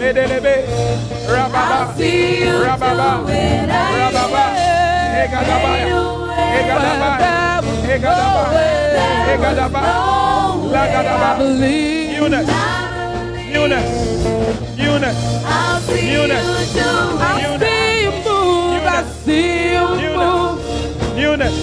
Medelebe. 0.00 0.54
Rabba, 1.28 1.62
Rabba, 2.64 2.88
Rabba. 2.96 4.46
Newness. 13.66 14.76
Newness. 14.78 15.44
I'll 15.44 15.80
see 15.80 16.06
Newness. 16.12 16.46
you 16.46 16.82
do 16.82 16.88
I 17.18 17.58
see 17.58 18.02
you 18.02 18.10
move, 18.22 18.86
I 18.86 19.02
see 19.24 19.72
you 19.74 19.86
move. 20.14 21.16
Newness. 21.16 21.56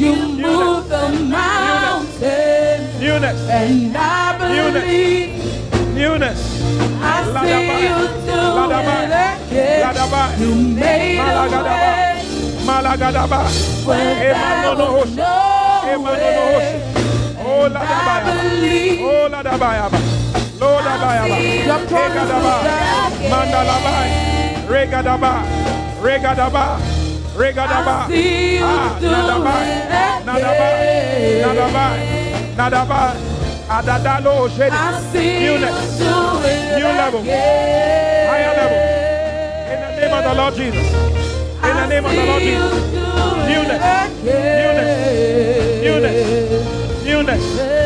You 0.00 0.14
move 0.16 0.88
the 0.88 1.08
mountain, 1.30 3.00
Newness. 3.00 3.40
and 3.48 3.96
I 3.96 4.36
believe 4.36 5.94
Newness. 5.94 6.40
I 7.00 7.22
see 7.46 7.86
you 7.86 7.98
do 8.26 8.40
it 8.66 9.14
again. 9.46 10.40
You 10.40 10.54
made 10.56 11.18
a 11.20 11.22
way 11.22 12.18
Malagadaba. 12.66 13.40
Emanono 13.86 15.04
no 15.14 15.34
Emanono 15.86 16.44
way. 16.58 16.82
Oh, 17.40 17.64
I 17.64 17.70
Ladabayaba. 17.70 18.32
believe 18.42 19.00
Oh, 19.02 19.28
Ladabayaba. 19.30 20.17
Lord 20.60 20.84
Abayaba. 20.84 21.38
your 21.66 21.86
promise 21.86 22.30
Regadaba. 22.30 22.54
Mandalabai. 23.30 24.10
Regadaba. 24.66 25.32
Regadaba. 26.02 26.64
Regadaba. 27.36 27.96
I 27.98 28.08
see 28.08 28.58
you 28.58 28.64
ah, 28.64 28.98
do 28.98 29.06
Nadabai. 29.06 29.66
Nadabai. 30.26 31.42
Nadabai. 31.44 31.98
Nadabai. 32.56 33.14
Adadalo 33.68 34.32
ah, 34.34 34.42
Oshedi. 34.48 34.74
I 34.74 35.00
see 35.12 35.46
Newness. 35.46 36.00
you 36.00 36.06
do 36.06 36.14
it 36.42 36.78
New 36.78 36.90
level. 36.90 37.22
Higher 37.22 38.54
level. 38.58 38.78
In 39.70 39.78
the 39.80 39.90
name 40.00 40.14
of 40.14 40.22
the 40.24 40.34
Lord 40.34 40.54
Jesus. 40.54 40.86
In 41.62 41.74
the 41.76 41.86
name 41.86 42.04
of 42.04 42.12
the 42.12 42.24
Lord 42.26 42.42
Jesus. 42.42 42.92
Newness. 43.46 43.82
Newness. 44.24 44.90
Newness. 45.84 47.04
Newness. 47.04 47.77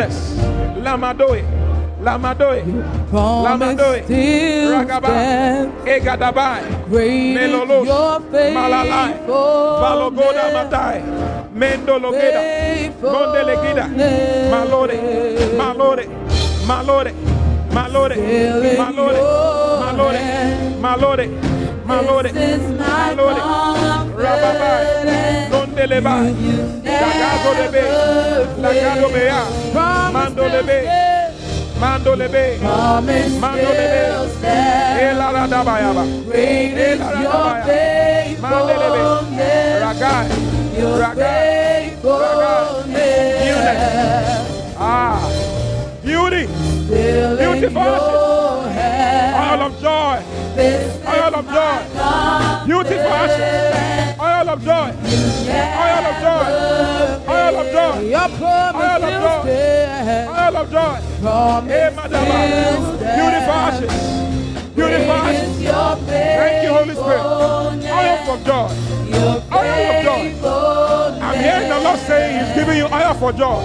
Newness. 0.00 0.32
Lamadoe. 0.82 1.44
Lamadoe. 2.02 2.62
Lamadoe. 3.12 4.02
still 4.04 4.72
Ragaba. 4.72 5.06
stands. 5.08 5.84
Egadabai. 5.84 6.88
Great 6.88 7.36
is 7.36 7.36
Melolosh. 7.36 7.86
your 7.86 8.20
Malalai. 8.56 9.12
Faithfulness. 9.12 10.54
Matai. 10.54 11.02
Mendologeda. 11.52 12.42
Mondelegida. 13.02 13.86
Malore. 14.50 14.96
Malore. 15.60 16.06
Malore. 16.66 17.12
Malore. 17.74 18.16
Malore. 18.80 19.20
Malore. 19.80 20.20
Malore. 20.80 21.26
Malore. 21.84 22.32
This 22.32 22.60
is 22.62 22.78
my 22.78 23.14
Malore. 23.14 23.42
Rababai. 24.16 25.59
Nondelebai. 25.80 26.28
Dagazo 26.84 27.50
lebe. 27.58 27.82
Lagado 28.60 29.08
bea. 29.08 29.42
Mando 30.12 30.44
lebe. 30.48 30.78
Mando 31.80 32.14
lebe. 32.16 32.58
Mando 33.40 33.70
lebe. 33.70 34.12
Ela 35.00 35.46
dabayaba. 35.48 36.04
Great 36.26 36.76
is 36.76 37.00
your 37.00 37.62
faithfulness. 37.64 39.80
Ragai. 39.82 40.28
Your 40.78 40.98
Ragai. 41.00 41.96
faithfulness. 41.96 44.76
Ah. 44.78 45.16
Beauty. 46.04 46.44
Beautiful. 46.90 47.96
Oil 49.40 49.62
of 49.62 49.72
joy. 49.80 50.18
Oil 50.58 51.34
of 51.36 51.46
joy. 51.46 51.78
Beautiful 52.66 53.12
ashes. 53.12 54.20
Oil 54.20 54.48
of 54.50 54.58
joy. 54.64 54.90
Oil 55.80 56.06
of 56.10 56.16
joy. 56.20 56.44
Oil 57.30 57.56
of 57.60 57.66
joy. 57.70 57.94
Oil 58.74 58.96
of 58.96 59.12
joy. 59.12 59.44
Oil 60.36 60.56
of 60.56 60.70
joy. 60.70 60.88
Hey, 61.68 61.90
Beautiful 63.16 63.54
ashes. 63.54 63.94
Beautiful 64.74 65.12
ashes. 65.12 65.50
Thank 66.10 66.62
you, 66.64 66.70
Holy 66.70 66.94
Spirit. 66.94 67.24
Oil 67.90 68.30
of 68.34 68.44
joy. 68.44 68.68
Oil 69.54 69.86
of 69.90 70.04
joy. 70.04 70.20
I'm 71.22 71.38
hearing 71.38 71.68
the 71.68 71.80
Lord 71.80 71.98
saying 72.00 72.44
He's 72.44 72.54
giving 72.56 72.76
you 72.76 72.86
oil 72.86 73.14
for 73.14 73.32
joy. 73.32 73.62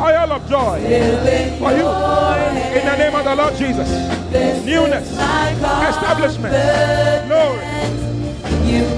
Oil 0.00 0.32
of 0.32 0.48
joy 0.48 0.80
for 1.58 1.72
you. 1.72 1.88
In 2.74 2.84
the 2.86 2.96
name 2.98 3.14
of 3.14 3.24
the 3.24 3.34
Lord 3.34 3.54
Jesus. 3.56 3.88
Newness. 4.64 5.10
Establishment. 5.12 6.54
Glory. 7.28 7.64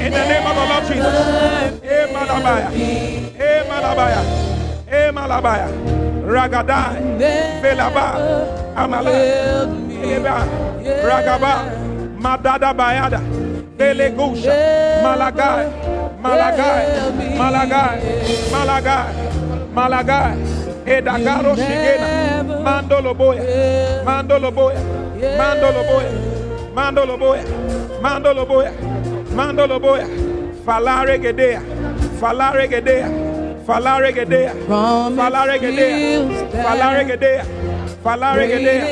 In 0.04 0.12
the 0.12 0.24
name 0.24 0.46
of 0.46 0.54
the 0.56 0.66
Lord 0.66 0.84
Jesus. 0.88 1.14
Eh, 1.82 2.06
Malabaya. 2.12 2.70
Eh, 4.88 5.10
Malabaya. 5.12 5.68
Eh. 5.68 5.96
Ragadai. 6.26 6.96
Velaba. 7.62 8.06
Amala. 8.74 9.10
Eba. 10.02 10.36
Ragaba. 11.04 11.52
Madada 12.18 12.72
Bayada. 12.74 13.20
Belegusha. 13.76 14.54
Malagai. 15.04 15.66
Malagai. 16.22 16.84
Malagai. 17.36 18.00
Malagai. 18.50 19.12
Malagai. 19.74 20.55
Edagaro 20.86 21.54
Shigena. 21.56 22.08
Mandolo 22.64 23.12
Boya. 23.14 23.42
Mandolo 24.04 24.50
Boya. 24.52 24.80
Mandolo 25.38 25.82
Boya. 25.88 26.10
Mandolo 26.74 27.16
Boya. 27.18 27.44
Mandolo 28.00 28.46
Boya. 28.46 28.72
Mandolo 29.34 29.80
Boya. 29.80 30.06
Falare 30.64 31.18
Gedea. 31.18 31.60
Falare 32.20 32.68
Gedea. 32.68 33.08
Falare 33.66 34.12
Gedea. 34.12 34.52
Falare 35.16 35.58
Gedea. 35.58 36.22
Falare 36.64 37.04
Gedea. 37.04 37.44
Falare 38.04 38.46
Gedea. 38.46 38.84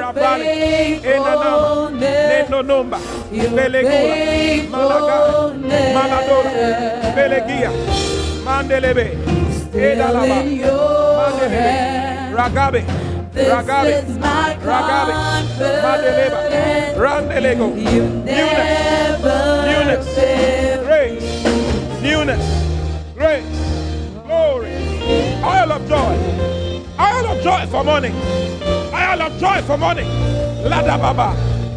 Rabale. 0.00 1.00
Enanama. 1.02 1.94
faithfulness. 2.00 2.66
Nomba. 2.68 2.98
Belegula. 3.56 4.16
Malaga. 4.70 5.16
Maladora. 5.94 6.50
Belegia. 7.16 7.70
Mandelebe. 8.44 9.06
Edalaba. 9.74 11.03
In 11.46 11.52
your 11.52 11.60
Mandelebe. 11.60 11.62
hand. 11.62 12.34
Ragabe. 12.36 12.82
Ragabe. 13.34 14.02
Ragabe. 14.62 15.14
Confidence. 15.80 16.98
Randelego. 16.98 17.66
Newness. 18.24 19.22
Newness. 19.66 20.06
Grace. 20.86 21.28
Newness. 22.02 22.44
Grace. 23.14 23.58
Glory. 24.26 24.72
Oil 25.44 25.72
of 25.72 25.82
joy. 25.88 26.16
Oil 26.98 27.26
of 27.32 27.38
joy 27.42 27.66
for 27.70 27.84
morning. 27.84 28.14
Oil 28.92 29.22
of 29.22 29.38
joy 29.38 29.62
for 29.62 29.76
morning. 29.76 30.08
Lada 30.64 30.96
baba. 30.98 31.34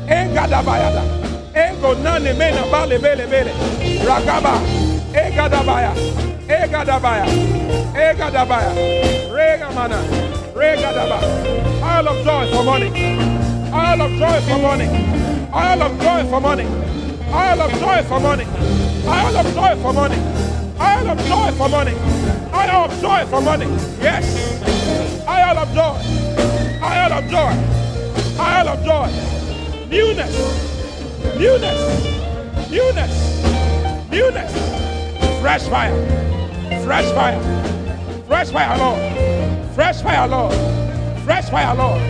Engada 0.08 0.62
bayada. 0.64 1.04
Ego 1.56 1.94
nane 1.96 2.34
mena 2.38 2.62
bale 2.72 2.98
bele 3.00 3.28
bele. 3.28 3.52
Ragaba. 4.06 4.60
Egada 5.14 5.64
baya. 5.66 5.92
Egada 7.98 8.46
baya. 8.48 8.70
Egada 8.74 8.94
baya. 8.94 9.34
Rega 9.34 9.72
mana. 9.72 9.98
Rega 10.56 10.94
daba. 10.94 11.18
Oil 11.82 12.08
of 12.08 12.24
joy 12.24 12.52
for 12.54 12.64
morning. 12.64 12.94
Oil 13.74 14.02
of 14.02 14.12
joy 14.20 14.42
for 14.42 14.60
morning. 14.60 14.90
Oil 15.54 15.82
of 15.82 16.00
joy 16.00 16.24
for 16.30 16.40
morning. 16.40 16.68
Oil 17.34 17.62
of 17.62 17.72
joy 17.80 18.04
for 18.04 18.20
morning. 18.20 18.48
Oil 19.08 19.38
of 19.38 19.54
joy 19.54 19.76
for 19.82 19.94
morning. 19.94 20.22
Oil 20.80 21.10
of 21.10 21.20
joy 21.26 21.52
for 21.58 21.70
morning. 21.70 21.98
Oil 22.54 22.78
of 22.86 23.02
joy 23.02 23.26
for 23.26 23.42
morning. 23.42 23.70
Yes. 24.00 24.26
Oil 25.28 25.58
of 25.58 25.74
joy. 25.74 25.98
Oil 26.86 27.14
of 27.18 27.26
joy. 27.30 27.54
Oil 28.40 28.68
of 28.70 28.84
joy. 28.86 29.10
Newness. 29.90 30.34
Newness. 31.40 31.80
Newness. 32.70 33.14
Newness. 34.12 35.42
Fresh 35.42 35.64
fire. 35.64 35.96
Fresh 36.84 37.12
fire. 37.14 37.77
Fresh 38.28 38.50
fire, 38.52 38.78
Lord. 38.78 39.00
Fresh 39.74 40.02
fire, 40.02 40.28
Lord. 40.28 40.54
Fresh 41.24 41.50
fire, 41.50 41.74
Lord. 41.76 42.02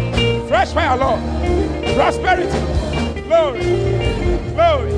Fresh 0.47 0.70
fire, 0.74 0.97
Lord. 0.97 1.22
Prosperity. 1.95 2.59
Glory. 3.22 3.61
Glory. 4.55 4.91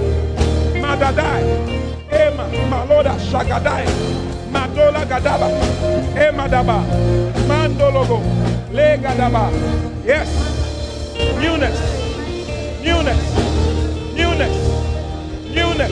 Madadai. 0.79 1.43
Ema. 2.09 2.47
Maloda. 2.69 3.19
Shagadai. 3.19 3.85
Madola 4.49 5.05
Gadaba. 5.05 5.49
Emadaba. 6.15 6.85
Mandologo. 7.49 8.21
Le 8.71 8.97
Gadaba. 8.97 9.51
Yes. 10.05 10.29
Newness. 11.41 11.79
Newness. 12.81 14.15
Newness. 14.15 14.55
Newness. 15.53 15.91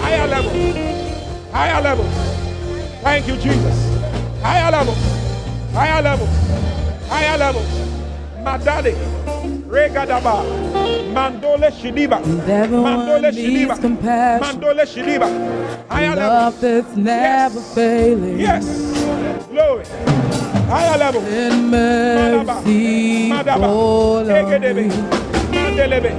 Higher 0.00 0.26
level. 0.26 1.52
Higher 1.52 1.82
level. 1.82 2.06
Thank 3.02 3.28
you, 3.28 3.36
Jesus. 3.36 3.91
Higher 4.42 4.70
level. 4.70 4.94
Higher 5.72 6.02
level. 6.02 6.26
Higher 7.08 7.38
level. 7.38 7.62
Madade. 8.44 8.94
Regadaba. 9.68 10.42
Mandole 11.14 11.70
Shidiba. 11.70 12.18
Mandole 12.22 13.30
Shidiba. 13.32 13.76
Mandole 14.40 14.84
Shidiba. 14.86 15.28
Higher 15.88 16.16
level. 16.16 16.28
Love 16.28 16.60
that's 16.60 16.96
never 16.96 17.54
Yes. 17.60 17.74
failing. 17.74 18.38
Yes. 18.40 18.66
Glory. 19.50 19.84
Higher 20.68 20.98
level. 20.98 21.22
and 21.22 21.70
mercy 21.70 23.28
Madaba. 23.30 23.66
Oh 23.68 24.18
on 24.18 24.26
Egedebe. 24.26 24.90
Mandelebe. 25.52 26.12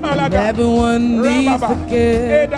Malaga. 0.00 0.36
Everyone 0.36 1.22
needs 1.22 1.60
to 1.62 1.76
get. 1.88 2.50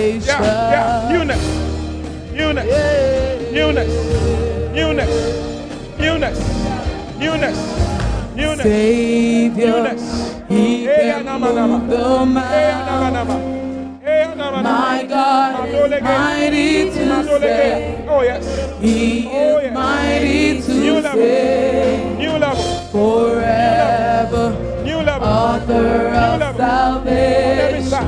yeah. 0.70 1.08
nations. 1.08 1.12
Newness. 1.12 1.44
Newness. 2.34 2.66
Newness. 3.52 3.92
Newness. 4.74 5.14
Newness. 5.98 6.38
Newness. 7.18 7.58
Newness. 8.36 8.62
Savior, 8.62 9.66
Newness. 9.66 10.04
He 10.48 10.86
can 10.86 11.24
move 11.40 11.88
the 11.88 11.96
Eh, 12.40 13.53
My 14.18 15.04
God 15.08 15.68
is 15.68 16.02
mighty 16.02 16.90
to 16.90 17.38
save. 17.40 18.08
Oh, 18.08 18.22
yes. 18.22 18.44
He 18.80 19.28
Oh, 19.30 19.58
is 19.58 19.72
mighty 19.72 20.52
New 20.60 20.94
to 20.94 21.00
level. 21.00 21.20
save 21.20 22.18
New 22.18 22.30
level. 22.38 22.64
forever. 22.92 24.82
New 24.84 24.98
level. 24.98 25.28
Author 25.28 25.82
New 26.10 26.44
of. 26.44 26.56
Salvation. 26.56 28.06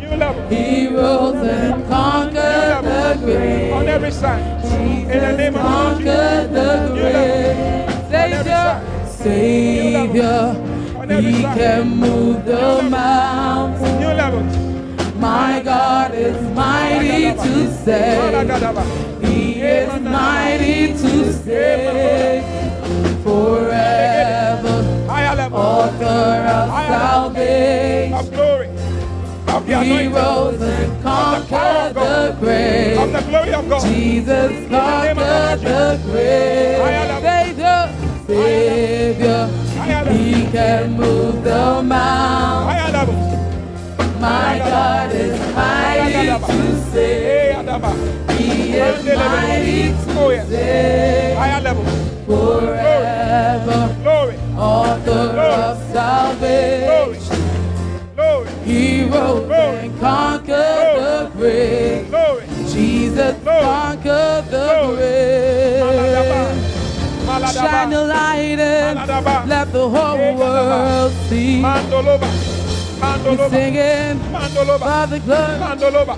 New 0.00 0.16
level. 0.16 0.48
He 0.48 0.88
rose 0.88 1.36
and 1.36 1.88
conquered 1.88 2.84
the 2.84 3.18
grave. 3.24 3.72
On 3.74 3.86
every 3.88 4.10
side. 4.10 4.42
In 4.64 5.08
the 5.08 5.36
name 5.36 5.54
of 5.56 5.60
conquered 5.62 6.52
the 6.52 6.88
New 6.94 7.02
level. 7.02 7.12
grave. 7.12 8.10
Savior. 8.10 8.80
Savior, 9.06 10.54
He 11.20 11.42
can 11.42 11.88
move 11.96 12.44
the 12.46 12.82
mountains. 12.88 14.00
New 14.00 14.08
level. 14.22 14.67
My 15.18 15.60
God 15.64 16.14
is 16.14 16.40
mighty 16.54 17.32
to 17.34 17.72
save. 17.84 19.20
He 19.20 19.60
is 19.60 20.00
mighty 20.00 20.92
to 20.92 21.32
save 21.32 22.44
forever. 23.24 24.84
Author 25.50 26.06
of 26.06 26.68
salvation. 26.88 28.14
Of 28.14 28.30
glory. 28.32 28.68
Of 29.48 29.66
the 29.66 29.82
He 29.82 30.06
rose 30.06 30.60
and 30.62 31.02
conquered 31.02 31.94
the 31.94 32.30
Of 32.30 32.40
grave. 32.40 33.12
the 33.12 33.20
glory 33.28 33.54
of 33.54 33.68
God. 33.68 33.82
Jesus 33.82 34.68
conquered 34.68 35.60
the 35.60 36.00
grave. 36.04 36.78
Savior. 38.26 39.48
He 40.12 40.46
can 40.52 40.92
move 40.92 41.42
the 41.42 41.82
mountains. 41.82 42.77
My 44.20 44.58
God 44.58 45.12
is 45.12 45.38
mighty 45.54 46.26
to 46.46 46.60
save. 46.90 47.66
He 48.36 48.72
is 48.72 49.04
mighty 49.04 49.82
to 49.92 50.46
save 50.48 51.36
forever. 52.26 53.84
Author 54.58 55.28
of 55.38 55.76
salvation. 55.92 57.42
He 58.64 59.04
rose 59.04 59.50
and 59.50 60.00
conquered 60.00 60.96
the 60.98 61.30
grave. 61.36 62.10
Jesus 62.72 63.36
conquered 63.44 64.44
the 64.50 64.68
grave. 64.96 66.28
Shine 67.52 67.90
the 67.90 68.04
light 68.04 68.58
and 68.58 68.98
let 69.48 69.72
the 69.72 69.88
whole 69.88 70.36
world 70.36 71.12
see. 71.28 71.62
Mandoloba. 73.00 73.50
singing 73.50 74.18
the 75.10 75.18
glory. 75.24 75.58
Mandoloba. 75.62 76.14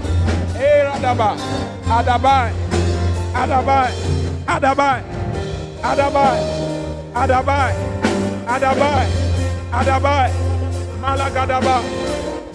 Adabai. 1.87 2.51
Adabai. 3.39 3.91
Adabai. 4.47 5.01
Adabai. 5.83 6.39
Adabai. 7.15 7.73
Adabai. 8.47 9.07
Adabai. 9.73 10.31
Malagadaba. 11.03 11.77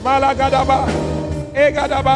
Malagadaba. 0.03 0.77
Egadaba. 1.53 2.15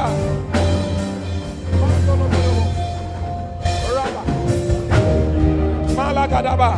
Malagadaba. 5.95 6.72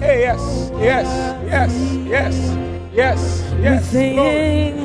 Hey, 0.00 0.20
yes, 0.22 0.70
yes, 0.80 1.08
yes, 1.50 1.72
yes, 2.06 2.34
yes, 2.94 3.47
We're. 3.60 3.80
Singing 3.82 4.76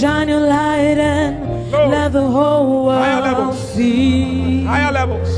shine 0.00 0.28
your 0.28 0.40
light 0.40 0.98
and 0.98 1.70
let 1.72 2.12
the 2.12 2.26
whole 2.26 2.90
Higher 2.90 3.22
world 3.22 3.54
see. 3.54 4.64
Higher 4.64 4.92
levels. 4.92 5.28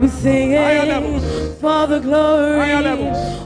We're 0.00 0.08
Higher 0.08 0.10
singing 0.10 1.20
for 1.60 1.86
the 1.86 2.00
glory 2.00 2.72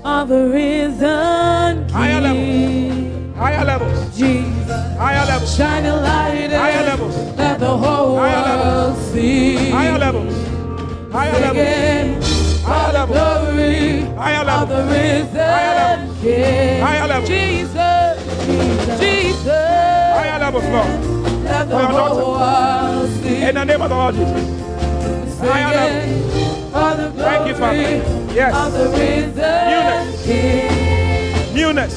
of 0.05 0.29
the 0.29 0.49
risen 0.49 1.89
Higher 1.89 2.21
levels. 2.21 2.45
King. 2.45 3.35
Higher 3.35 3.65
levels. 3.65 4.17
Jesus, 4.19 4.97
Higher 4.99 5.27
levels. 5.27 5.57
Shine 5.57 5.87
a 5.87 5.97
light 5.97 6.51
Higher 6.51 6.73
and 6.73 6.87
levels. 6.87 7.17
let 7.37 7.59
the 7.59 7.77
whole 7.77 8.17
world 8.17 8.97
see. 9.13 9.71
Higher 9.71 9.99
levels. 9.99 10.40
Again, 11.13 12.23
for 12.63 12.93
the 12.93 13.07
glory 13.07 14.03
of 14.49 14.69
the 14.69 14.83
risen. 14.85 16.01
King. 16.23 17.27
Jesus, 17.27 18.17
Jesus, 19.01 19.47
Lord. 19.47 21.45
let 21.45 21.69
the 21.69 21.79
whole 21.79 22.33
world 22.33 23.11
see. 23.23 23.43
In 23.43 23.55
the 23.57 23.65
name 23.65 23.83
of 23.83 23.89
the 23.89 23.97
Lord 23.97 24.15
Jesus. 24.15 25.41
Higher 25.41 26.01
for 26.71 26.97
the 26.97 27.11
Thank 27.17 27.49
you, 27.49 27.55
Father. 27.55 27.77
Yes. 28.33 28.55
of 28.55 28.73
the 28.73 28.89
risen 28.91 29.61
Newness. 31.55 31.97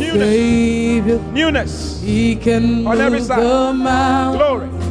Newness. 0.00 0.28
Savior, 0.30 1.18
Newness. 1.32 2.00
He 2.02 2.34
can 2.36 2.86
On 2.86 3.00
every 3.00 3.20
side. 3.20 3.40
Glory. 4.36 4.83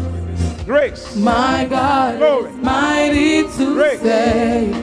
Grace. 0.66 1.16
My 1.18 1.66
God 1.70 2.18
Glory. 2.18 2.50
is 2.52 2.56
mighty 2.58 3.44
to 3.58 3.74
Grace. 3.76 4.00
save. 4.00 4.76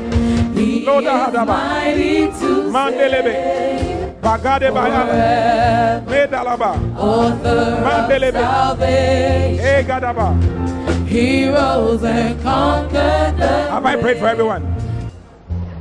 He 0.54 0.84
Lord, 0.84 1.04
is 1.04 1.46
mighty 1.46 2.26
to 2.26 2.70
Mandelebe. 2.70 3.32
save. 3.32 4.14
Bagade 4.20 4.70
Bayala. 4.70 6.04
Forever. 6.04 6.36
Medalaba. 6.36 6.98
Author 6.98 7.82
Mandelebe. 7.82 8.34
of 8.36 8.78
salvation. 8.78 9.64
Egadaba. 9.86 11.06
He 11.08 11.48
rose 11.48 12.04
and 12.04 12.40
conquered 12.42 13.36
the 13.38 13.48
Have 13.70 13.86
I 13.86 13.96
prayed 13.96 14.18
for 14.18 14.26
everyone? 14.28 14.62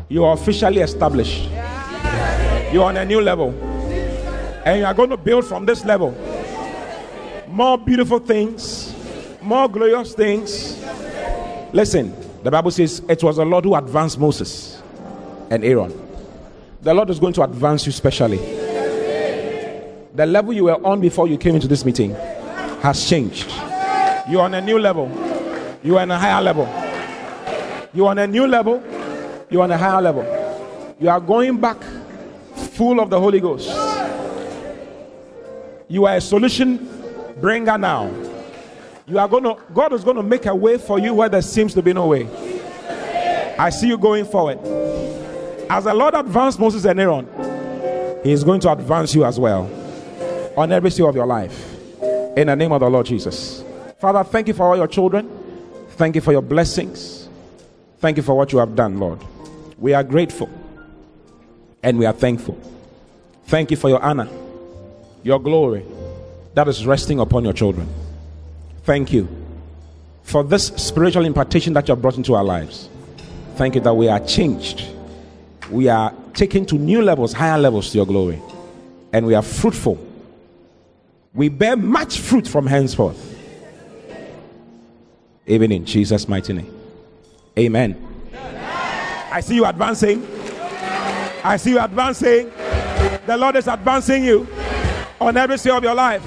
You 0.07 0.23
are 0.25 0.33
officially 0.33 0.81
established. 0.81 1.49
You 2.71 2.81
are 2.83 2.89
on 2.89 2.97
a 2.97 3.05
new 3.05 3.19
level. 3.21 3.49
And 4.65 4.79
you 4.79 4.85
are 4.85 4.93
going 4.93 5.09
to 5.09 5.17
build 5.17 5.45
from 5.45 5.65
this 5.65 5.83
level. 5.83 6.15
More 7.49 7.77
beautiful 7.77 8.19
things, 8.19 8.88
more 9.41 9.67
glorious 9.67 10.13
things. 10.13 10.81
Listen, 11.73 12.13
the 12.43 12.51
Bible 12.51 12.71
says 12.71 13.01
it 13.07 13.23
was 13.23 13.37
the 13.37 13.45
Lord 13.45 13.65
who 13.65 13.75
advanced 13.75 14.19
Moses 14.19 14.81
and 15.49 15.63
Aaron. 15.63 15.93
The 16.81 16.93
Lord 16.93 17.09
is 17.09 17.19
going 17.19 17.33
to 17.33 17.43
advance 17.43 17.85
you 17.85 17.91
specially. 17.91 18.37
The 20.15 20.25
level 20.25 20.53
you 20.53 20.65
were 20.65 20.85
on 20.85 21.01
before 21.01 21.27
you 21.27 21.37
came 21.37 21.55
into 21.55 21.67
this 21.67 21.85
meeting 21.85 22.11
has 22.81 23.07
changed. 23.07 23.49
You're 24.29 24.41
on 24.41 24.53
a 24.53 24.61
new 24.61 24.79
level. 24.79 25.09
You 25.83 25.97
are 25.97 26.01
on 26.01 26.11
a 26.11 26.19
higher 26.19 26.41
level. 26.41 26.67
You're 27.93 28.09
on 28.09 28.17
a 28.17 28.27
new 28.27 28.47
level. 28.47 28.83
You're 29.49 29.63
on 29.63 29.71
a 29.71 29.77
higher 29.77 30.01
level. 30.01 30.95
You 30.99 31.09
are 31.09 31.19
going 31.19 31.59
back 31.59 31.81
full 32.53 32.99
of 32.99 33.09
the 33.09 33.19
Holy 33.19 33.39
Ghost. 33.39 33.69
You 35.87 36.05
are 36.05 36.17
a 36.17 36.21
solution 36.21 36.87
bringer 37.41 37.77
now. 37.77 38.11
You 39.09 39.17
are 39.17 39.27
going 39.27 39.43
to, 39.43 39.57
God 39.73 39.91
is 39.93 40.03
going 40.03 40.17
to 40.17 40.23
make 40.23 40.45
a 40.45 40.53
way 40.53 40.77
for 40.77 40.99
you 40.99 41.15
where 41.15 41.29
there 41.29 41.41
seems 41.41 41.73
to 41.73 41.81
be 41.81 41.93
no 41.93 42.05
way. 42.05 42.27
I 43.57 43.71
see 43.71 43.87
you 43.87 43.97
going 43.97 44.23
forward. 44.23 44.59
As 45.67 45.85
the 45.85 45.93
Lord 45.95 46.13
advanced 46.13 46.59
Moses 46.59 46.85
and 46.85 46.99
Aaron, 46.99 47.27
He 48.23 48.31
is 48.31 48.43
going 48.43 48.59
to 48.61 48.71
advance 48.71 49.15
you 49.15 49.25
as 49.25 49.39
well 49.39 49.63
on 50.55 50.71
every 50.71 50.91
sphere 50.91 51.09
of 51.09 51.15
your 51.15 51.25
life. 51.25 51.75
In 52.37 52.47
the 52.47 52.55
name 52.55 52.71
of 52.71 52.81
the 52.81 52.89
Lord 52.89 53.07
Jesus. 53.07 53.63
Father, 53.99 54.23
thank 54.23 54.47
you 54.47 54.53
for 54.53 54.67
all 54.67 54.77
your 54.77 54.87
children. 54.87 55.27
Thank 55.91 56.13
you 56.13 56.21
for 56.21 56.31
your 56.31 56.43
blessings. 56.43 57.27
Thank 57.97 58.17
you 58.17 58.23
for 58.23 58.37
what 58.37 58.53
you 58.53 58.59
have 58.59 58.75
done, 58.75 58.99
Lord. 58.99 59.19
We 59.79 59.95
are 59.95 60.03
grateful 60.03 60.49
and 61.81 61.97
we 61.97 62.05
are 62.05 62.13
thankful. 62.13 62.59
Thank 63.45 63.71
you 63.71 63.77
for 63.77 63.89
your 63.89 64.03
honor, 64.03 64.29
your 65.23 65.39
glory 65.39 65.83
that 66.53 66.67
is 66.67 66.85
resting 66.85 67.19
upon 67.19 67.43
your 67.43 67.53
children. 67.53 67.89
Thank 68.89 69.13
you 69.13 69.27
for 70.23 70.43
this 70.43 70.69
spiritual 70.69 71.23
impartation 71.23 71.73
that 71.73 71.87
you 71.87 71.91
have 71.91 72.01
brought 72.01 72.17
into 72.17 72.33
our 72.33 72.43
lives. 72.43 72.89
Thank 73.53 73.75
you 73.75 73.81
that 73.81 73.93
we 73.93 74.07
are 74.07 74.19
changed. 74.19 74.83
We 75.69 75.89
are 75.89 76.11
taken 76.33 76.65
to 76.65 76.75
new 76.75 77.03
levels, 77.03 77.31
higher 77.31 77.59
levels 77.59 77.91
to 77.91 77.99
your 77.99 78.07
glory. 78.07 78.41
And 79.13 79.27
we 79.27 79.35
are 79.35 79.43
fruitful. 79.43 80.03
We 81.35 81.49
bear 81.49 81.77
much 81.77 82.17
fruit 82.17 82.47
from 82.47 82.65
henceforth. 82.65 83.37
Even 85.45 85.71
in 85.71 85.85
Jesus' 85.85 86.27
mighty 86.27 86.53
name. 86.53 86.73
Amen. 87.59 87.95
I 89.31 89.39
see 89.41 89.53
you 89.53 89.65
advancing. 89.65 90.27
I 91.43 91.57
see 91.57 91.73
you 91.73 91.79
advancing. 91.79 92.51
The 93.27 93.37
Lord 93.37 93.55
is 93.55 93.67
advancing 93.67 94.23
you 94.23 94.47
on 95.21 95.37
every 95.37 95.59
sphere 95.59 95.75
of 95.75 95.83
your 95.83 95.93
life. 95.93 96.23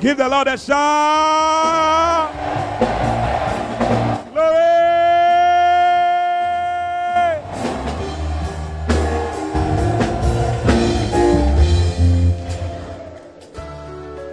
Give 0.00 0.16
the 0.16 0.30
Lord 0.30 0.48
a 0.48 0.56
shout. 0.56 1.89